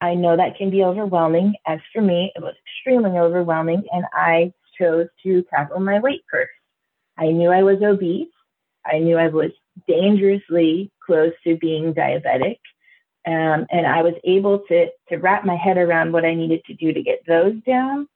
[0.00, 1.54] I know that can be overwhelming.
[1.66, 6.50] As for me, it was extremely overwhelming, and I chose to tackle my weight first.
[7.18, 8.28] I knew I was obese.
[8.84, 9.50] I knew I was
[9.88, 12.58] dangerously close to being diabetic.
[13.26, 16.74] Um, and I was able to to wrap my head around what I needed to
[16.74, 18.06] do to get those down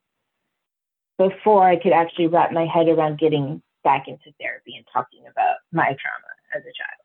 [1.17, 5.57] before I could actually wrap my head around getting back into therapy and talking about
[5.71, 7.01] my trauma as a child.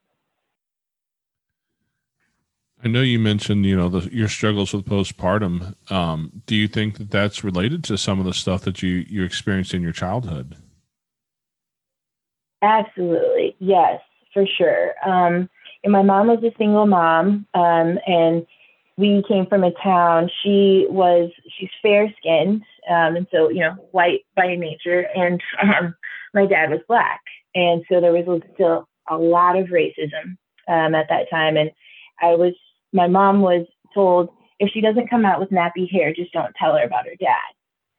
[2.84, 5.74] I know you mentioned, you know, the, your struggles with postpartum.
[5.90, 9.24] Um, do you think that that's related to some of the stuff that you you
[9.24, 10.56] experienced in your childhood?
[12.66, 14.00] Absolutely, yes,
[14.34, 14.94] for sure.
[15.06, 15.48] Um,
[15.84, 18.44] and my mom was a single mom, um, and
[18.96, 20.28] we came from a town.
[20.42, 25.94] She was she's fair skinned, um, and so you know white by nature, and um,
[26.34, 27.20] my dad was black,
[27.54, 30.36] and so there was still a lot of racism
[30.66, 31.56] um, at that time.
[31.56, 31.70] And
[32.20, 32.54] I was
[32.92, 33.64] my mom was
[33.94, 37.16] told if she doesn't come out with nappy hair, just don't tell her about her
[37.20, 37.54] dad.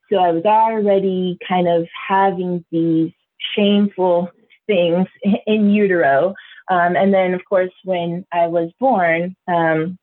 [0.10, 3.12] So I was already kind of having these
[3.56, 4.30] shameful
[4.68, 5.08] things
[5.48, 6.34] in utero.
[6.70, 9.98] Um, and then, of course, when I was born, um,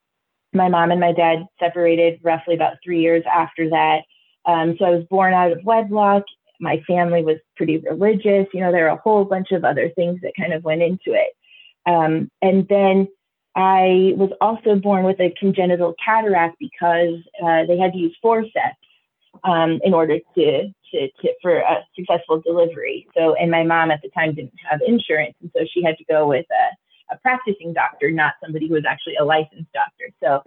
[0.52, 4.02] my mom and my dad separated roughly about three years after that.
[4.46, 6.22] Um, so I was born out of wedlock.
[6.60, 8.46] My family was pretty religious.
[8.54, 11.12] You know, there are a whole bunch of other things that kind of went into
[11.12, 11.32] it.
[11.86, 13.08] Um, and then
[13.56, 18.76] I was also born with a congenital cataract because uh, they had to use forceps
[19.44, 23.06] um, in order to, to, to, for a successful delivery.
[23.16, 26.04] So, and my mom at the time didn't have insurance, and so she had to
[26.04, 30.10] go with a, a practicing doctor, not somebody who was actually a licensed doctor.
[30.22, 30.42] So,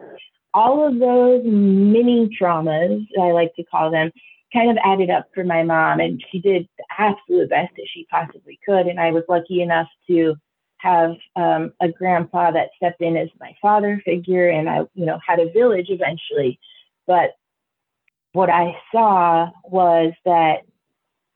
[0.54, 4.12] all of those mini traumas, I like to call them,
[4.54, 8.08] kind of added up for my mom, and she did the absolute best that she
[8.10, 8.88] possibly could.
[8.88, 10.36] And I was lucky enough to
[10.78, 15.20] have um, a grandpa that stepped in as my father figure, and I, you know,
[15.26, 16.60] had a village eventually.
[17.06, 17.32] But
[18.34, 20.62] what I saw was that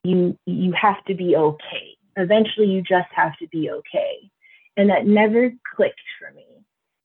[0.03, 1.97] you you have to be okay.
[2.15, 4.29] Eventually, you just have to be okay,
[4.77, 6.45] and that never clicked for me.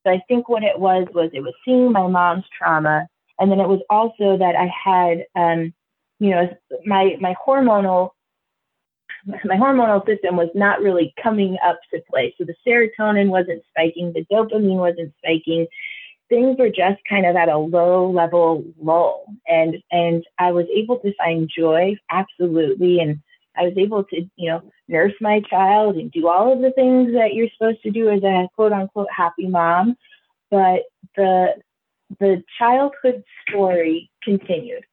[0.04, 3.06] So I think what it was was it was seeing my mom's trauma,
[3.38, 5.74] and then it was also that I had, um,
[6.18, 8.10] you know, my my hormonal
[9.44, 12.34] my hormonal system was not really coming up to play.
[12.38, 15.66] So the serotonin wasn't spiking, the dopamine wasn't spiking.
[16.28, 19.26] Things were just kind of at a low level lull.
[19.46, 23.00] And and I was able to find joy, absolutely.
[23.00, 23.20] And
[23.56, 27.12] I was able to, you know, nurse my child and do all of the things
[27.12, 29.96] that you're supposed to do as a quote unquote happy mom.
[30.50, 30.82] But
[31.16, 31.54] the
[32.20, 34.84] the childhood story continued.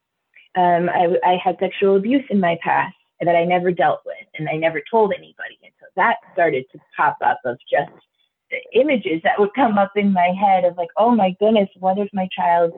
[0.56, 4.50] Um, I, I had sexual abuse in my past that I never dealt with and
[4.50, 5.58] I never told anybody.
[5.64, 7.92] And so that started to pop up of just
[8.74, 12.10] images that would come up in my head of like, oh my goodness, what if
[12.14, 12.72] my child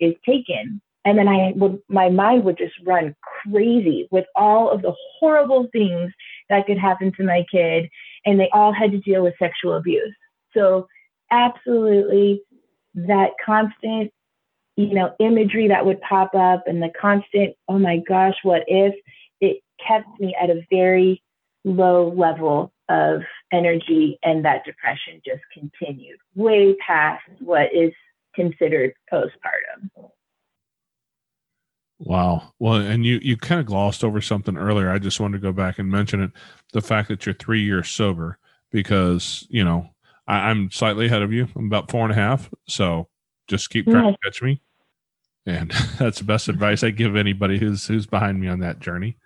[0.00, 0.80] is taken?
[1.04, 5.68] And then I would, my mind would just run crazy with all of the horrible
[5.72, 6.12] things
[6.50, 7.88] that could happen to my kid.
[8.26, 10.14] And they all had to deal with sexual abuse.
[10.54, 10.86] So,
[11.30, 12.42] absolutely,
[12.94, 14.12] that constant,
[14.76, 18.94] you know, imagery that would pop up and the constant, oh my gosh, what if
[19.40, 21.22] it kept me at a very
[21.64, 23.22] low level of
[23.52, 27.92] energy and that depression just continued way past what is
[28.34, 30.10] considered postpartum.
[31.98, 32.54] Wow.
[32.58, 34.90] Well, and you you kind of glossed over something earlier.
[34.90, 36.30] I just wanted to go back and mention it.
[36.72, 38.38] The fact that you're three years sober,
[38.70, 39.88] because you know
[40.28, 41.48] I, am slightly ahead of you.
[41.56, 42.50] I'm about four and a half.
[42.68, 43.08] So
[43.48, 44.60] just keep trying to catch me.
[45.44, 49.16] And that's the best advice I give anybody who's who's behind me on that journey.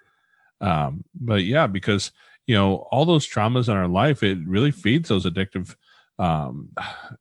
[0.62, 2.12] Um, but yeah, because
[2.46, 5.74] you know all those traumas in our life, it really feeds those addictive.
[6.18, 6.70] Um,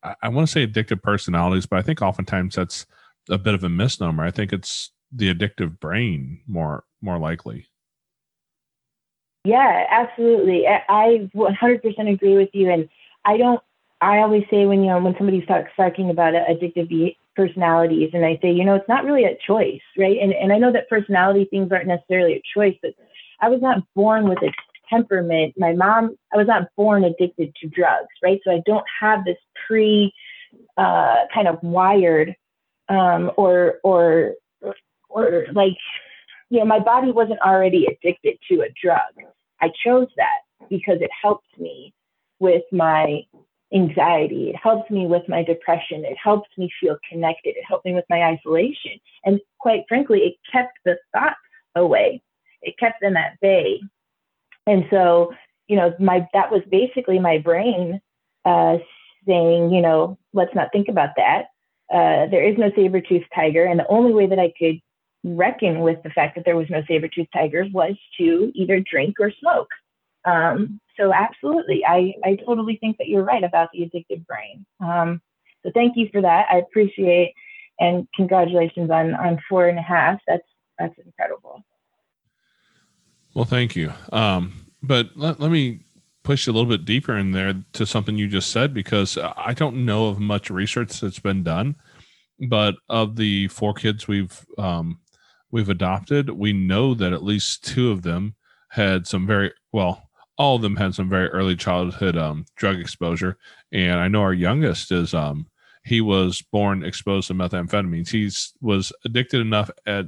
[0.04, 2.86] I, I want to say addictive personalities, but I think oftentimes that's
[3.30, 4.24] a bit of a misnomer.
[4.24, 7.68] I think it's the addictive brain more more likely.
[9.44, 10.68] Yeah, absolutely.
[10.68, 12.70] I 100% agree with you.
[12.70, 12.88] And
[13.26, 13.60] I don't,
[14.00, 18.38] I always say when, you know, when somebody starts talking about addictive personalities and I
[18.42, 20.18] say, you know, it's not really a choice, right?
[20.22, 22.94] And, and I know that personality things aren't necessarily a choice, but
[23.40, 24.52] I was not born with a
[24.92, 25.54] temperament.
[25.58, 28.39] My mom, I was not born addicted to drugs, right?
[28.44, 29.38] So I don't have this
[29.68, 30.14] pre
[30.78, 32.36] uh, kind of wired
[32.89, 34.34] um, or or
[35.10, 35.78] or like
[36.50, 39.14] you know my body wasn't already addicted to a drug.
[39.62, 41.94] I chose that because it helped me
[42.39, 43.22] with my
[43.74, 44.50] anxiety.
[44.50, 46.04] It helped me with my depression.
[46.04, 47.52] It helped me feel connected.
[47.52, 49.00] It helped me with my isolation.
[49.24, 51.38] And quite frankly, it kept the thoughts
[51.76, 52.22] away
[52.62, 53.82] it kept them at bay.
[54.68, 55.34] And so,
[55.68, 58.01] you know, my that was basically my brain
[58.45, 58.78] uh,
[59.28, 61.45] saying, you know, let's not think about that.
[61.93, 64.80] Uh, there is no saber-toothed tiger, and the only way that I could
[65.24, 69.32] reckon with the fact that there was no saber-toothed tiger was to either drink or
[69.39, 69.68] smoke.
[70.24, 74.66] Um, so absolutely, I, I totally think that you're right about the addictive brain.
[74.80, 75.22] Um,
[75.64, 76.45] so thank you for that.
[76.49, 77.34] I appreciate
[77.82, 80.20] and congratulations on on four and a half.
[80.28, 80.47] That's
[80.80, 81.64] that's incredible.
[83.34, 83.94] Well, thank you.
[84.12, 85.82] Um, but let, let me
[86.24, 89.86] push a little bit deeper in there to something you just said because I don't
[89.86, 91.76] know of much research that's been done,
[92.48, 95.00] but of the four kids we've um,
[95.52, 98.36] we've adopted, we know that at least two of them
[98.70, 103.38] had some very well, all of them had some very early childhood um, drug exposure,
[103.72, 105.48] and I know our youngest is um,
[105.84, 108.10] he was born exposed to methamphetamines.
[108.10, 108.30] He
[108.62, 110.06] was addicted enough at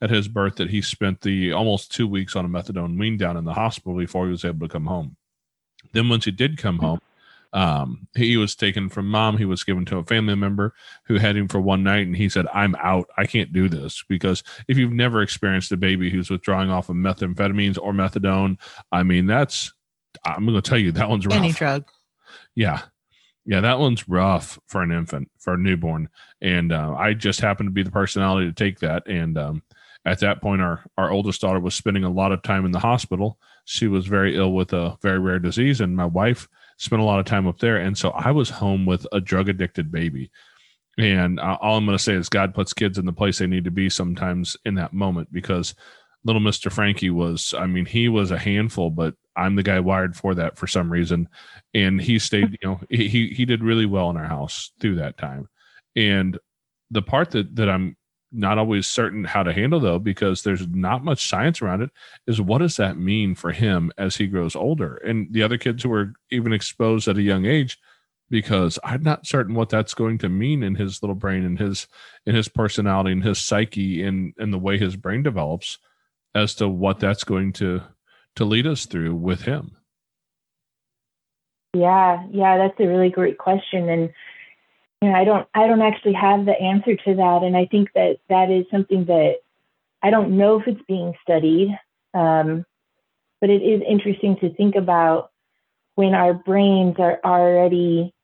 [0.00, 3.36] at his birth that he spent the almost two weeks on a methadone wean down
[3.36, 5.16] in the hospital before he was able to come home.
[5.92, 7.00] Then once he did come home,
[7.52, 9.38] um, he was taken from mom.
[9.38, 10.74] He was given to a family member
[11.06, 13.08] who had him for one night, and he said, "I'm out.
[13.16, 16.96] I can't do this because if you've never experienced a baby who's withdrawing off of
[16.96, 18.58] methamphetamines or methadone,
[18.92, 19.72] I mean, that's
[20.24, 21.36] I'm going to tell you that one's rough.
[21.36, 21.88] Any drug.
[22.54, 22.82] Yeah,
[23.46, 26.10] yeah, that one's rough for an infant, for a newborn,
[26.42, 29.62] and uh, I just happened to be the personality to take that, and um,
[30.06, 32.78] at that point, our our oldest daughter was spending a lot of time in the
[32.78, 33.38] hospital.
[33.64, 36.48] She was very ill with a very rare disease, and my wife
[36.78, 37.78] spent a lot of time up there.
[37.78, 40.30] And so I was home with a drug addicted baby.
[40.98, 43.46] And uh, all I'm going to say is God puts kids in the place they
[43.46, 45.74] need to be sometimes in that moment because
[46.24, 46.72] little Mr.
[46.72, 50.56] Frankie was, I mean, he was a handful, but I'm the guy wired for that
[50.56, 51.28] for some reason.
[51.74, 55.18] And he stayed, you know, he, he did really well in our house through that
[55.18, 55.48] time.
[55.94, 56.38] And
[56.90, 57.96] the part that, that I'm
[58.36, 61.90] not always certain how to handle though because there's not much science around it
[62.26, 64.96] is what does that mean for him as he grows older?
[64.96, 67.78] And the other kids who are even exposed at a young age
[68.28, 71.86] because i'm not certain what that's going to mean in his little brain and his
[72.24, 75.78] in his personality and his psyche and and the way his brain develops
[76.34, 77.80] as to what that's going to
[78.34, 79.76] to lead us through with him.
[81.74, 83.88] Yeah yeah that's a really great question.
[83.88, 84.10] And
[85.02, 87.90] you know, I don't I don't actually have the answer to that, and I think
[87.94, 89.36] that that is something that
[90.02, 91.76] I don't know if it's being studied,
[92.14, 92.64] um,
[93.40, 95.30] but it is interesting to think about
[95.96, 98.14] when our brains are already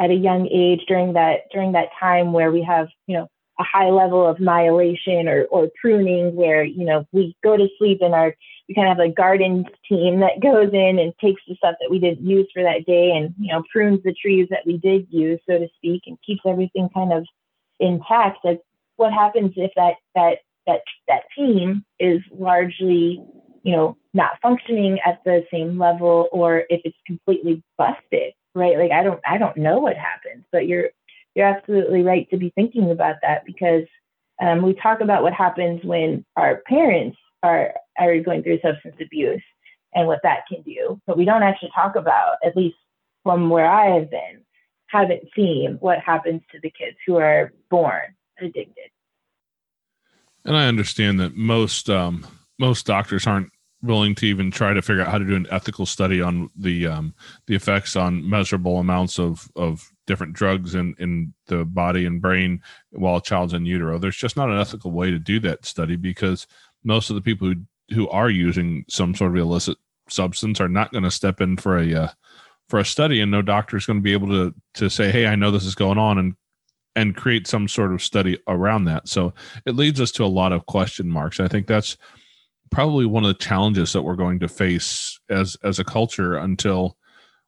[0.00, 3.28] at a young age during that during that time where we have you know
[3.58, 7.98] a high level of myelation or, or pruning where you know we go to sleep
[8.00, 8.34] and our
[8.68, 11.90] we kind of have a garden team that goes in and takes the stuff that
[11.90, 15.06] we didn't use for that day and you know prunes the trees that we did
[15.10, 17.26] use so to speak and keeps everything kind of
[17.80, 18.46] intact.
[18.96, 23.22] What happens if that that that that team is largely
[23.62, 28.76] you know not functioning at the same level or if it's completely busted right?
[28.76, 30.90] Like i don't i don't know what happens but you're
[31.34, 33.84] you're absolutely right to be thinking about that because
[34.40, 39.42] um, we talk about what happens when our parents are are going through substance abuse
[39.94, 42.76] and what that can do, but we don't actually talk about, at least
[43.22, 44.42] from where I have been,
[44.86, 48.90] haven't seen what happens to the kids who are born addicted.
[50.44, 52.26] And I understand that most um,
[52.58, 53.50] most doctors aren't
[53.82, 56.86] willing to even try to figure out how to do an ethical study on the
[56.86, 57.14] um,
[57.46, 62.60] the effects on measurable amounts of of different drugs in in the body and brain
[62.90, 63.98] while a child's in utero.
[63.98, 66.46] There's just not an ethical way to do that study because
[66.84, 67.56] most of the people who
[67.92, 69.78] who are using some sort of illicit
[70.08, 72.08] substance are not going to step in for a uh,
[72.68, 75.26] for a study, and no doctor is going to be able to to say, "Hey,
[75.26, 76.34] I know this is going on," and
[76.94, 79.08] and create some sort of study around that.
[79.08, 79.32] So
[79.64, 81.40] it leads us to a lot of question marks.
[81.40, 81.96] I think that's
[82.70, 86.96] probably one of the challenges that we're going to face as as a culture until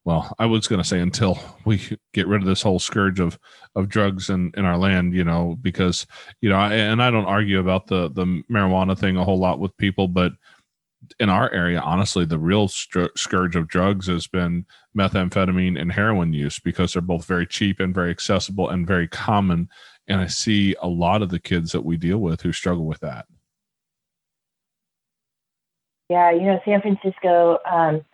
[0.05, 1.81] well i was going to say until we
[2.13, 3.39] get rid of this whole scourge of
[3.75, 6.07] of drugs in in our land you know because
[6.41, 9.61] you know I, and i don't argue about the the marijuana thing a whole lot
[9.61, 10.33] with people but
[11.21, 14.65] in our area honestly the real scourge of drugs has been
[14.97, 19.69] methamphetamine and heroin use because they're both very cheap and very accessible and very common.
[20.09, 23.01] And i see a lot of the kids that we deal with who struggle with
[23.01, 23.27] that.
[26.09, 28.05] Yeah you know san francisco um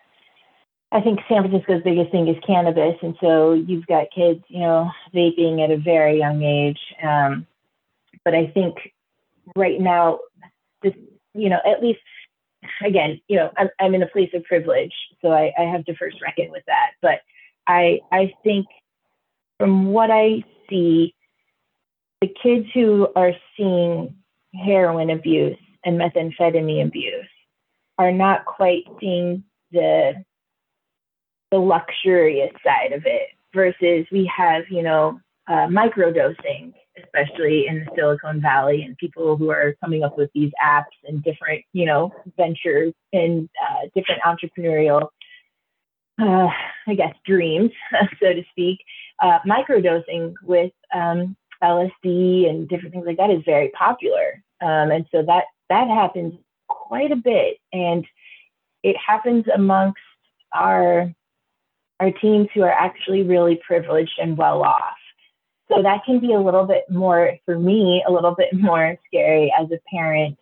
[0.92, 4.90] I think San Francisco's biggest thing is cannabis, and so you've got kids, you know,
[5.14, 6.80] vaping at a very young age.
[7.02, 7.46] Um,
[8.24, 8.76] but I think
[9.54, 10.18] right now,
[10.82, 10.94] this,
[11.34, 12.00] you know, at least
[12.84, 15.94] again, you know, I'm, I'm in a place of privilege, so I, I have to
[15.94, 16.92] first reckon with that.
[17.00, 17.20] But
[17.66, 18.66] I I think
[19.58, 21.14] from what I see,
[22.20, 24.16] the kids who are seeing
[24.54, 27.28] heroin abuse and methamphetamine abuse
[27.98, 30.24] are not quite seeing the
[31.50, 36.72] the luxurious side of it versus we have, you know, uh, microdosing,
[37.02, 41.22] especially in the Silicon Valley, and people who are coming up with these apps and
[41.24, 45.08] different, you know, ventures and uh, different entrepreneurial,
[46.20, 46.48] uh,
[46.86, 47.70] I guess, dreams,
[48.22, 48.78] so to speak.
[49.20, 55.06] Uh, microdosing with um, LSD and different things like that is very popular, um, and
[55.10, 56.34] so that that happens
[56.68, 58.06] quite a bit, and
[58.82, 60.00] it happens amongst
[60.52, 61.12] our
[62.00, 64.96] are teens who are actually really privileged and well off.
[65.70, 69.52] So that can be a little bit more, for me, a little bit more scary
[69.58, 70.38] as a parent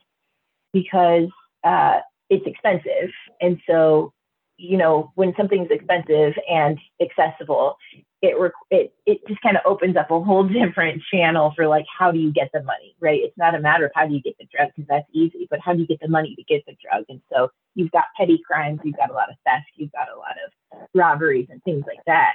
[0.72, 1.28] because
[1.64, 1.98] uh,
[2.30, 3.10] it's expensive.
[3.40, 4.12] And so,
[4.56, 7.76] you know, when something's expensive and accessible,
[8.20, 12.10] it it it just kind of opens up a whole different channel for like how
[12.10, 13.20] do you get the money, right?
[13.22, 15.60] It's not a matter of how do you get the drug because that's easy, but
[15.60, 17.04] how do you get the money to get the drug?
[17.08, 20.18] And so you've got petty crimes, you've got a lot of theft, you've got a
[20.18, 22.34] lot of robberies and things like that.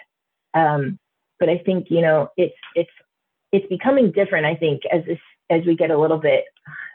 [0.54, 1.00] Um,
[1.40, 2.92] but I think you know it's it's
[3.52, 4.46] it's becoming different.
[4.46, 5.20] I think as this
[5.50, 6.46] as we get a little bit,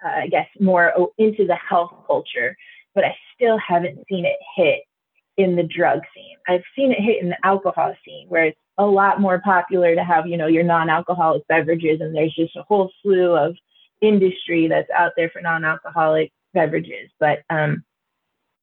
[0.04, 2.56] uh, I guess, more into the health culture,
[2.94, 4.80] but I still haven't seen it hit
[5.36, 6.36] in the drug scene.
[6.48, 10.04] I've seen it hit in the alcohol scene where it's a lot more popular to
[10.04, 13.56] have, you know, your non-alcoholic beverages and there's just a whole slew of
[14.00, 17.10] industry that's out there for non-alcoholic beverages.
[17.18, 17.84] But um,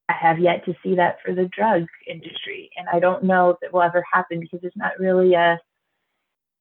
[0.08, 2.70] I have yet to see that for the drug industry.
[2.78, 5.60] And I don't know if it will ever happen because there's not really a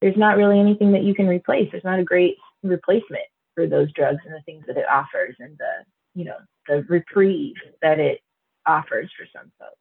[0.00, 1.70] there's not really anything that you can replace.
[1.70, 3.22] There's not a great replacement
[3.54, 5.84] for those drugs and the things that it offers and the
[6.14, 6.36] you know
[6.66, 8.20] the reprieve that it
[8.66, 9.76] offers for some folks.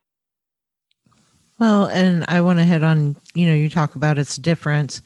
[1.59, 5.01] Well, and I want to hit on, you know, you talk about it's different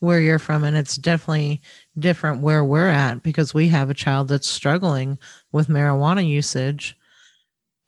[0.00, 1.60] where you're from, and it's definitely
[1.98, 5.18] different where we're at because we have a child that's struggling
[5.52, 6.96] with marijuana usage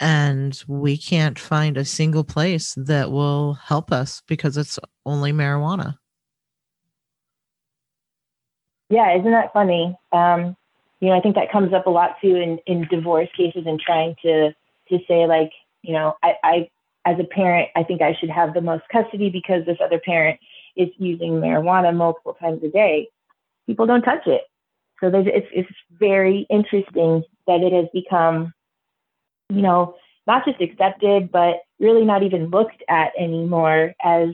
[0.01, 5.97] and we can't find a single place that will help us because it's only marijuana.
[8.91, 9.97] Yeah, isn't that funny?
[10.13, 10.57] Um,
[11.01, 13.81] you know, I think that comes up a lot too in, in divorce cases and
[13.81, 14.55] trying to
[14.91, 15.51] to say like,
[15.83, 16.71] you know, I, I
[17.05, 20.41] as a parent, I think I should have the most custody because this other parent
[20.77, 23.09] is using marijuana multiple times a day.
[23.67, 24.43] People don't touch it.
[25.01, 28.53] So it's, it's very interesting that it has become,
[29.51, 29.97] you know,
[30.27, 34.31] not just accepted, but really not even looked at anymore as,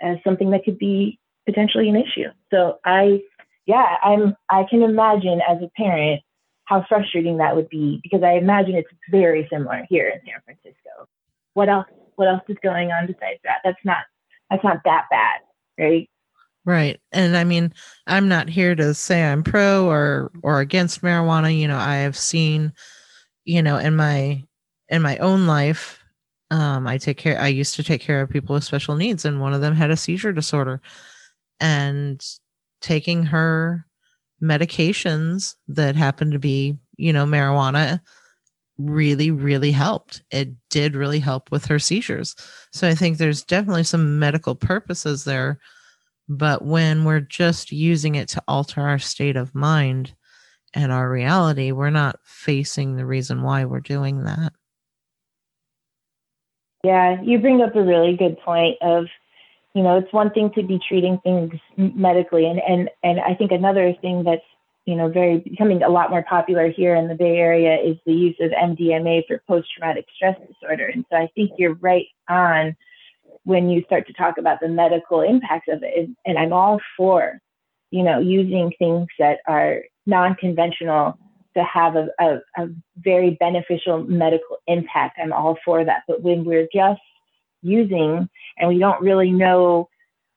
[0.00, 2.28] as something that could be potentially an issue.
[2.52, 3.22] So I,
[3.66, 6.22] yeah, I'm, I can imagine as a parent
[6.64, 11.08] how frustrating that would be because I imagine it's very similar here in San Francisco.
[11.54, 11.86] What else
[12.16, 13.58] what else is going on besides that?
[13.64, 13.98] That's not
[14.50, 15.40] that's not that bad,
[15.78, 16.08] right?
[16.66, 17.00] Right.
[17.12, 17.74] And I mean,
[18.06, 21.56] I'm not here to say I'm pro or or against marijuana.
[21.56, 22.72] You know, I have seen,
[23.44, 24.42] you know, in my
[24.88, 26.02] in my own life,
[26.50, 29.40] um, I take care I used to take care of people with special needs and
[29.40, 30.80] one of them had a seizure disorder.
[31.60, 32.24] And
[32.80, 33.86] taking her
[34.42, 38.00] medications that happened to be, you know, marijuana
[38.78, 40.22] really, really helped.
[40.30, 42.34] It did really help with her seizures.
[42.72, 45.60] So I think there's definitely some medical purposes there.
[46.28, 50.14] But when we're just using it to alter our state of mind
[50.72, 54.52] and our reality, we're not facing the reason why we're doing that.
[56.82, 59.06] Yeah, you bring up a really good point of,
[59.74, 63.52] you know, it's one thing to be treating things medically and and and I think
[63.52, 64.44] another thing that's
[64.86, 68.12] you know, very becoming a lot more popular here in the Bay Area is the
[68.12, 70.86] use of MDMA for post traumatic stress disorder.
[70.86, 72.76] And so I think you're right on
[73.44, 76.10] when you start to talk about the medical impacts of it.
[76.26, 77.40] And I'm all for,
[77.90, 81.18] you know, using things that are non conventional
[81.56, 82.68] to have a, a, a
[82.98, 85.18] very beneficial medical impact.
[85.22, 86.02] I'm all for that.
[86.06, 87.00] But when we're just
[87.62, 88.28] using
[88.58, 89.88] and we don't really know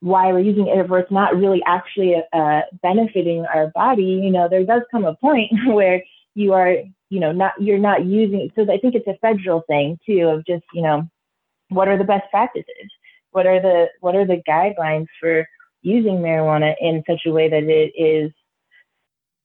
[0.02, 4.48] why we're using it if it's not really actually uh, benefiting our body, you know,
[4.50, 6.04] there does come a point where
[6.36, 6.76] you are,
[7.10, 8.52] you know, not you're not using.
[8.56, 11.10] So I think it's a federal thing too of just, you know,
[11.70, 12.92] what are the best practices?
[13.32, 15.48] What are the what are the guidelines for
[15.82, 18.32] using marijuana in such a way that it is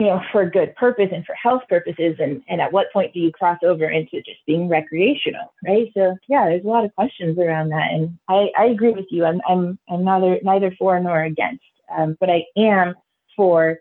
[0.02, 3.20] you know, for good purpose and for health purposes, and, and at what point do
[3.20, 5.92] you cross over into just being recreational, right?
[5.94, 9.24] So yeah, there's a lot of questions around that, and I, I agree with you.
[9.24, 11.62] I'm I'm I'm neither neither for nor against,
[11.96, 12.96] um, but I am
[13.36, 13.78] for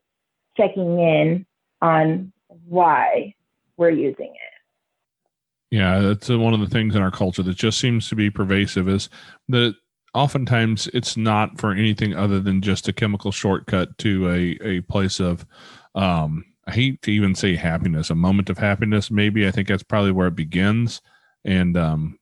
[0.55, 1.47] checking in
[1.81, 2.31] on
[2.67, 3.33] why
[3.77, 5.75] we're using it.
[5.75, 8.87] Yeah, that's one of the things in our culture that just seems to be pervasive
[8.87, 9.09] is
[9.47, 9.73] that
[10.13, 15.19] oftentimes it's not for anything other than just a chemical shortcut to a, a place
[15.19, 15.47] of
[15.95, 19.47] um, I hate to even say happiness, a moment of happiness, maybe.
[19.47, 21.01] I think that's probably where it begins.
[21.43, 22.19] And um,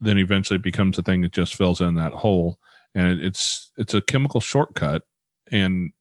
[0.00, 2.58] then eventually it becomes a thing that just fills in that hole.
[2.94, 5.02] And it's it's a chemical shortcut.
[5.50, 5.92] And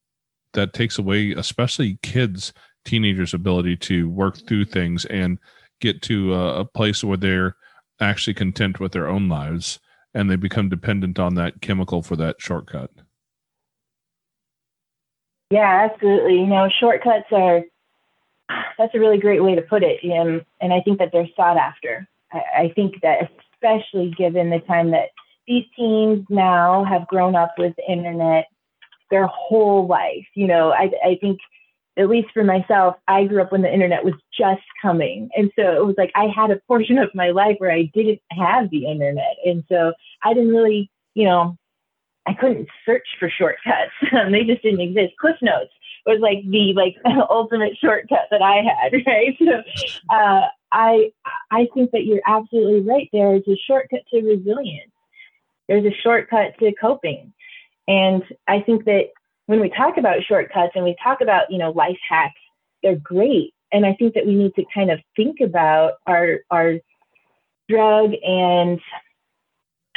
[0.54, 2.54] that takes away, especially kids,
[2.86, 5.40] teenagers' ability to work through things and
[5.82, 7.56] get to a, a place where they're
[8.00, 9.80] actually content with their own lives
[10.14, 12.90] and they become dependent on that chemical for that shortcut.
[15.52, 16.36] Yeah, absolutely.
[16.40, 17.64] You know, shortcuts are
[18.78, 20.04] that's a really great way to put it.
[20.04, 22.08] And and I think that they're sought after.
[22.32, 25.10] I, I think that especially given the time that
[25.48, 28.46] these teens now have grown up with the internet
[29.12, 30.28] their whole life.
[30.36, 31.40] You know, I, I think,
[31.98, 35.30] at least for myself, I grew up when the internet was just coming.
[35.36, 38.22] And so it was like I had a portion of my life where I didn't
[38.32, 39.38] have the internet.
[39.46, 39.94] And so
[40.24, 41.58] I didn't really, you know,
[42.30, 43.92] I couldn't search for shortcuts.
[44.32, 45.18] they just didn't exist.
[45.20, 45.72] Cliff Notes
[46.06, 46.96] was like the like
[47.30, 49.36] ultimate shortcut that I had, right?
[49.40, 51.12] So uh, I
[51.52, 53.10] I think that you're absolutely right.
[53.12, 54.92] There is a shortcut to resilience.
[55.68, 57.34] There's a shortcut to coping,
[57.88, 59.06] and I think that
[59.48, 62.40] when we talk about shortcuts and we talk about you know life hacks,
[62.84, 63.56] they're great.
[63.72, 66.76] And I think that we need to kind of think about our our
[67.68, 68.80] drug and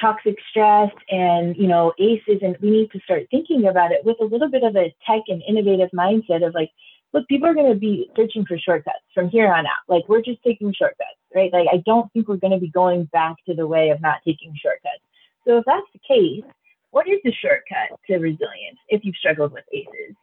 [0.03, 4.17] toxic stress and you know ACEs and we need to start thinking about it with
[4.21, 6.71] a little bit of a tech and innovative mindset of like
[7.15, 9.85] look people are going to be searching for shortcuts from here on out.
[9.89, 11.53] Like we're just taking shortcuts right?
[11.53, 14.21] Like i don't think we're going to be going back to the way of not
[14.27, 15.05] taking shortcuts.
[15.47, 16.45] So if that's the case
[16.91, 20.17] what is the shortcut to resilience if you've struggled with ACEs?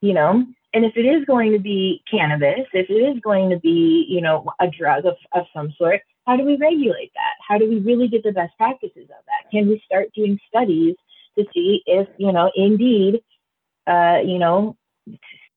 [0.00, 3.58] You know and if it is going to be cannabis if it is going to
[3.58, 7.34] be you know a drug of, of some sort how do we regulate that?
[7.46, 9.50] How do we really get the best practices of that?
[9.50, 10.96] Can we start doing studies
[11.38, 13.20] to see if, you know, indeed,
[13.86, 14.76] uh, you know,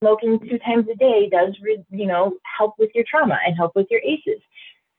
[0.00, 3.72] smoking two times a day does, re- you know, help with your trauma and help
[3.74, 4.40] with your ACEs?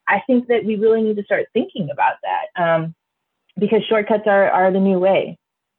[0.08, 2.94] I think that we really need to start thinking about that um,
[3.58, 5.38] because shortcuts are, are the new way.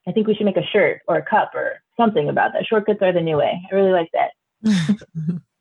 [0.08, 2.66] I think we should make a shirt or a cup or something about that.
[2.66, 3.60] Shortcuts are the new way.
[3.70, 5.42] I really like that.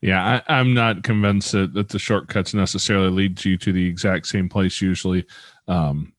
[0.00, 4.26] yeah, I, am not convinced that, that the shortcuts necessarily lead you to the exact
[4.26, 4.80] same place.
[4.80, 5.24] Usually,
[5.66, 6.12] um,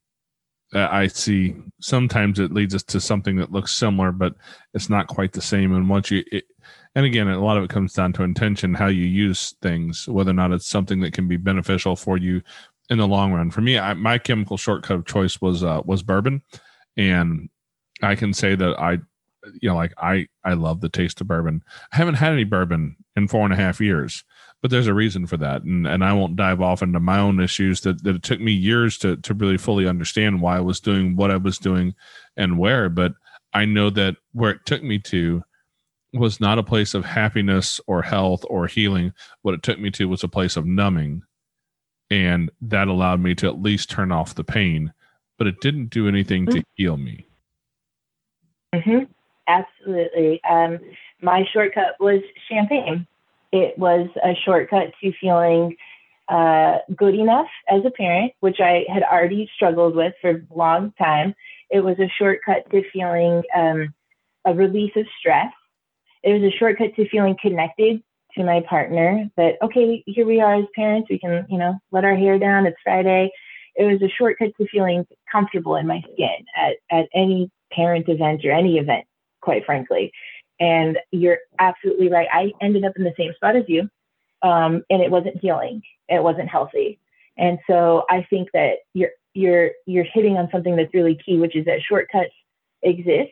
[0.74, 4.36] I see sometimes it leads us to something that looks similar, but
[4.74, 5.74] it's not quite the same.
[5.74, 6.46] And once you, it,
[6.96, 10.32] and again, a lot of it comes down to intention, how you use things, whether
[10.32, 12.42] or not it's something that can be beneficial for you
[12.90, 13.52] in the long run.
[13.52, 16.42] For me, I, my chemical shortcut of choice was uh, was bourbon,
[16.98, 17.50] and
[18.02, 19.00] I can say that I
[19.62, 21.64] you know, like I I love the taste of bourbon.
[21.92, 24.24] I haven't had any bourbon in four and a half years,
[24.62, 27.40] but there's a reason for that, and and I won't dive off into my own
[27.40, 30.80] issues that that it took me years to to really fully understand why I was
[30.80, 31.94] doing what I was doing
[32.36, 32.90] and where.
[32.90, 33.14] But
[33.54, 35.44] I know that where it took me to
[36.14, 39.14] was not a place of happiness or health or healing.
[39.44, 41.22] What it took me to was a place of numbing,
[42.10, 44.94] and that allowed me to at least turn off the pain,
[45.38, 46.72] but it didn't do anything to mm-hmm.
[46.74, 47.28] heal me.
[48.74, 49.06] Mm-hmm.
[49.48, 50.42] Absolutely.
[50.44, 50.80] Um,
[51.22, 53.08] my shortcut was champagne.
[53.52, 55.76] It was a shortcut to feeling
[56.28, 60.94] uh, good enough as a parent, which I had already struggled with for a long
[60.98, 61.34] time.
[61.70, 63.94] It was a shortcut to feeling um,
[64.46, 65.52] a release of stress.
[66.24, 68.04] It was a shortcut to feeling connected
[68.38, 71.10] to my partner that, okay, here we are as parents.
[71.10, 72.68] We can, you know, let our hair down.
[72.68, 73.32] It's Friday.
[73.76, 78.46] It was a shortcut to feeling comfortable in my skin at, at any parent event
[78.46, 79.06] or any event
[79.42, 80.12] quite frankly.
[80.60, 82.28] And you're absolutely right.
[82.32, 83.90] I ended up in the same spot as you,
[84.42, 85.82] um, and it wasn't healing.
[86.08, 87.00] It wasn't healthy.
[87.38, 91.56] And so I think that you're you're you're hitting on something that's really key, which
[91.56, 92.34] is that shortcuts
[92.84, 93.32] exist,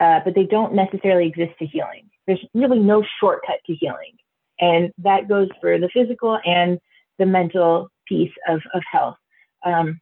[0.00, 2.08] uh, but they don't necessarily exist to healing.
[2.26, 4.16] There's really no shortcut to healing,
[4.60, 6.78] and that goes for the physical and
[7.18, 9.16] the mental piece of of health.
[9.64, 10.00] Um,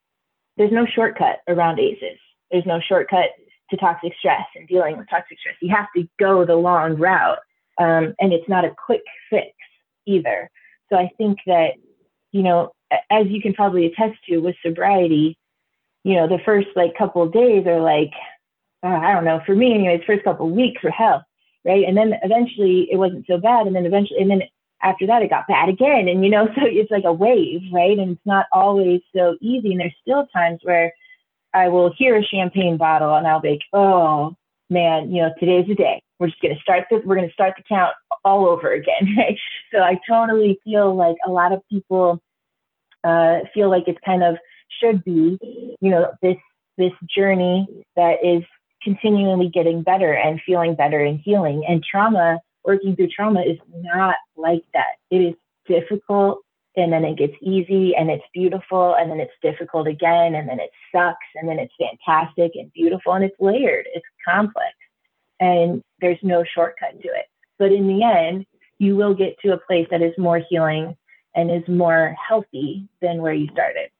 [0.56, 2.18] there's no shortcut around ACEs.
[2.50, 3.30] There's no shortcut
[3.72, 5.56] to toxic stress and dealing with toxic stress.
[5.60, 7.38] You have to go the long route.
[7.78, 9.50] Um, and it's not a quick fix
[10.06, 10.50] either.
[10.90, 11.72] So I think that,
[12.30, 12.72] you know,
[13.10, 15.38] as you can probably attest to with sobriety,
[16.04, 18.12] you know, the first like couple days are like,
[18.82, 21.24] uh, I don't know, for me anyways, first couple weeks were hell,
[21.64, 21.84] right?
[21.86, 23.66] And then eventually it wasn't so bad.
[23.66, 24.42] And then eventually, and then
[24.82, 26.08] after that it got bad again.
[26.08, 27.98] And, you know, so it's like a wave, right?
[27.98, 29.72] And it's not always so easy.
[29.72, 30.92] And there's still times where
[31.54, 34.34] I will hear a champagne bottle and I'll be like, oh
[34.70, 36.02] man, you know, today's the day.
[36.18, 39.16] We're just gonna start the we're gonna start the count all over again.
[39.72, 42.20] So I totally feel like a lot of people
[43.04, 44.36] uh, feel like it's kind of
[44.80, 45.38] should be,
[45.80, 46.36] you know, this
[46.76, 47.66] this journey
[47.96, 48.42] that is
[48.82, 51.64] continually getting better and feeling better and healing.
[51.66, 54.96] And trauma, working through trauma is not like that.
[55.10, 55.34] It is
[55.66, 56.40] difficult
[56.76, 60.58] and then it gets easy and it's beautiful and then it's difficult again and then
[60.58, 64.72] it sucks and then it's fantastic and beautiful and it's layered it's complex
[65.40, 67.26] and there's no shortcut to it.
[67.58, 68.46] But in the end
[68.78, 70.96] you will get to a place that is more healing
[71.34, 73.90] and is more healthy than where you started.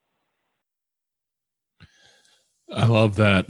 [2.74, 3.46] I love that.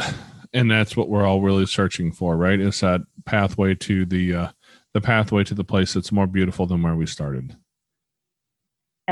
[0.53, 2.61] And that's what we're all really searching for right?
[2.61, 4.49] Is that pathway to the uh
[4.93, 7.57] the pathway to the place that's more beautiful than where we started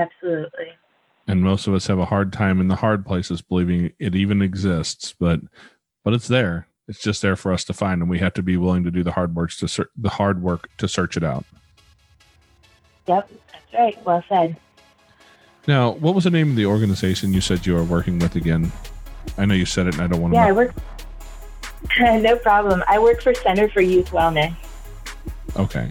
[0.02, 0.68] Absolutely.
[1.28, 4.40] and most of us have a hard time in the hard places believing it even
[4.42, 5.40] exists but
[6.04, 8.56] but it's there it's just there for us to find and we have to be
[8.56, 11.44] willing to do the hard work to ser- the hard work to search it out
[13.06, 14.04] Yep, that's right.
[14.06, 14.56] Well said.
[15.66, 18.70] now what was the name of the organization you said you were working with again
[19.38, 20.74] i know you said it and i don't want to Yeah, I work.
[22.00, 22.84] no problem.
[22.86, 24.54] I work for Center for Youth Wellness.
[25.56, 25.90] okay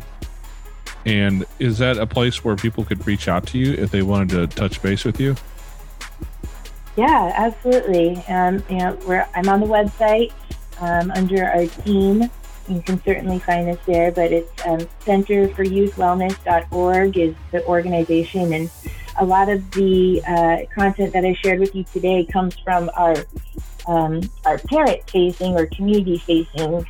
[1.05, 4.29] and is that a place where people could reach out to you if they wanted
[4.29, 5.35] to touch base with you
[6.95, 8.17] Yeah, absolutely.
[8.27, 10.33] Um, you know, we're, I'm on the website
[10.81, 12.29] um, under our team.
[12.67, 18.69] You can certainly find us there, but it's um, centerforyouthwellness.org is the organization, and
[19.17, 23.15] a lot of the uh, content that I shared with you today comes from our
[23.87, 26.85] um, our parent-facing or community-facing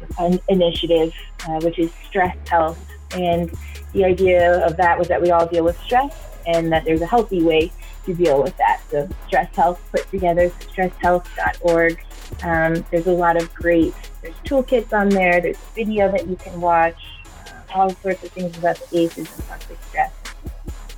[0.49, 1.13] initiative,
[1.47, 2.77] uh, which is Stress Health.
[3.11, 3.49] And
[3.93, 6.15] the idea of that was that we all deal with stress,
[6.47, 7.71] and that there's a healthy way
[8.05, 8.81] to deal with that.
[8.89, 12.03] So Stress Health put together stresshealth.org.
[12.43, 16.61] Um, there's a lot of great, there's toolkits on there, there's video that you can
[16.61, 17.01] watch,
[17.47, 20.13] uh, all sorts of things about the ACEs and toxic stress.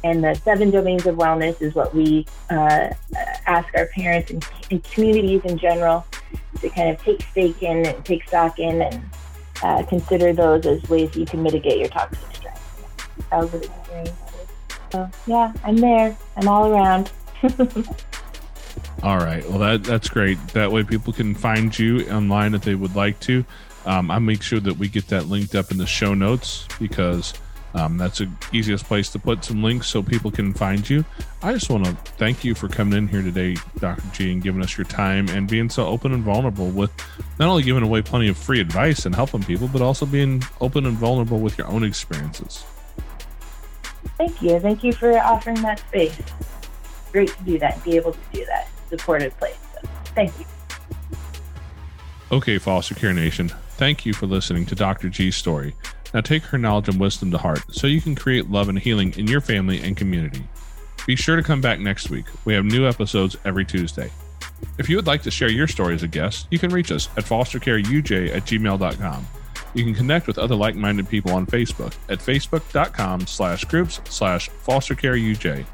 [0.03, 2.89] And the seven domains of wellness is what we uh,
[3.45, 6.05] ask our parents and, and communities in general
[6.59, 9.03] to kind of take stake in and take stock in and
[9.63, 12.60] uh, consider those as ways you can mitigate your toxic stress.
[13.31, 14.11] That was an experience.
[14.91, 16.17] So yeah, I'm there.
[16.35, 17.11] I'm all around.
[19.03, 19.47] All right.
[19.49, 20.37] Well, that that's great.
[20.49, 23.43] That way, people can find you online if they would like to.
[23.85, 27.33] Um, I'll make sure that we get that linked up in the show notes because
[27.73, 31.03] um, that's the easiest place to put some links so people can find you.
[31.41, 34.03] I just want to thank you for coming in here today, Dr.
[34.13, 36.91] G, and giving us your time and being so open and vulnerable with
[37.39, 40.85] not only giving away plenty of free advice and helping people, but also being open
[40.85, 42.63] and vulnerable with your own experiences.
[44.17, 44.59] Thank you.
[44.59, 46.17] Thank you for offering that space.
[47.11, 48.69] Great to do that, be able to do that.
[48.89, 49.57] Supportive place.
[49.73, 50.45] So, thank you.
[52.31, 55.09] Okay, Foster Care Nation, thank you for listening to Dr.
[55.09, 55.75] G's story.
[56.13, 59.13] Now take her knowledge and wisdom to heart so you can create love and healing
[59.17, 60.43] in your family and community.
[61.05, 62.25] Be sure to come back next week.
[62.45, 64.11] We have new episodes every Tuesday.
[64.77, 67.09] If you would like to share your story as a guest, you can reach us
[67.17, 69.27] at fostercareuj at gmail.com.
[69.73, 75.65] You can connect with other like-minded people on Facebook at facebook.com slash groups slash fostercareuj.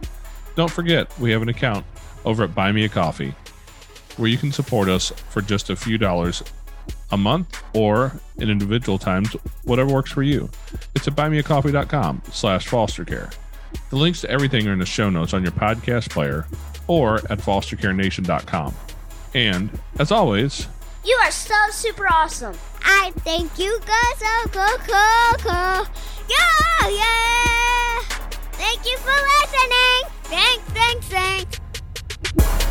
[0.56, 1.86] Don't forget, we have an account
[2.26, 3.34] over at Buy Me a Coffee
[4.18, 6.44] where you can support us for just a few dollars
[7.12, 9.34] a month or in individual times,
[9.64, 10.50] whatever works for you.
[10.96, 13.34] It's at buymeacoffee.com slash fostercare.
[13.90, 16.48] The links to everything are in the show notes on your podcast player
[16.88, 18.74] or at fostercarenation.com.
[19.34, 19.70] And
[20.00, 20.68] as always,
[21.04, 22.56] you are so super awesome.
[22.84, 25.88] I think you guys are cool, cool, cool.
[26.30, 28.00] Yeah, yeah.
[28.54, 30.02] Thank you for listening.
[30.24, 32.67] Thanks, thanks, thanks.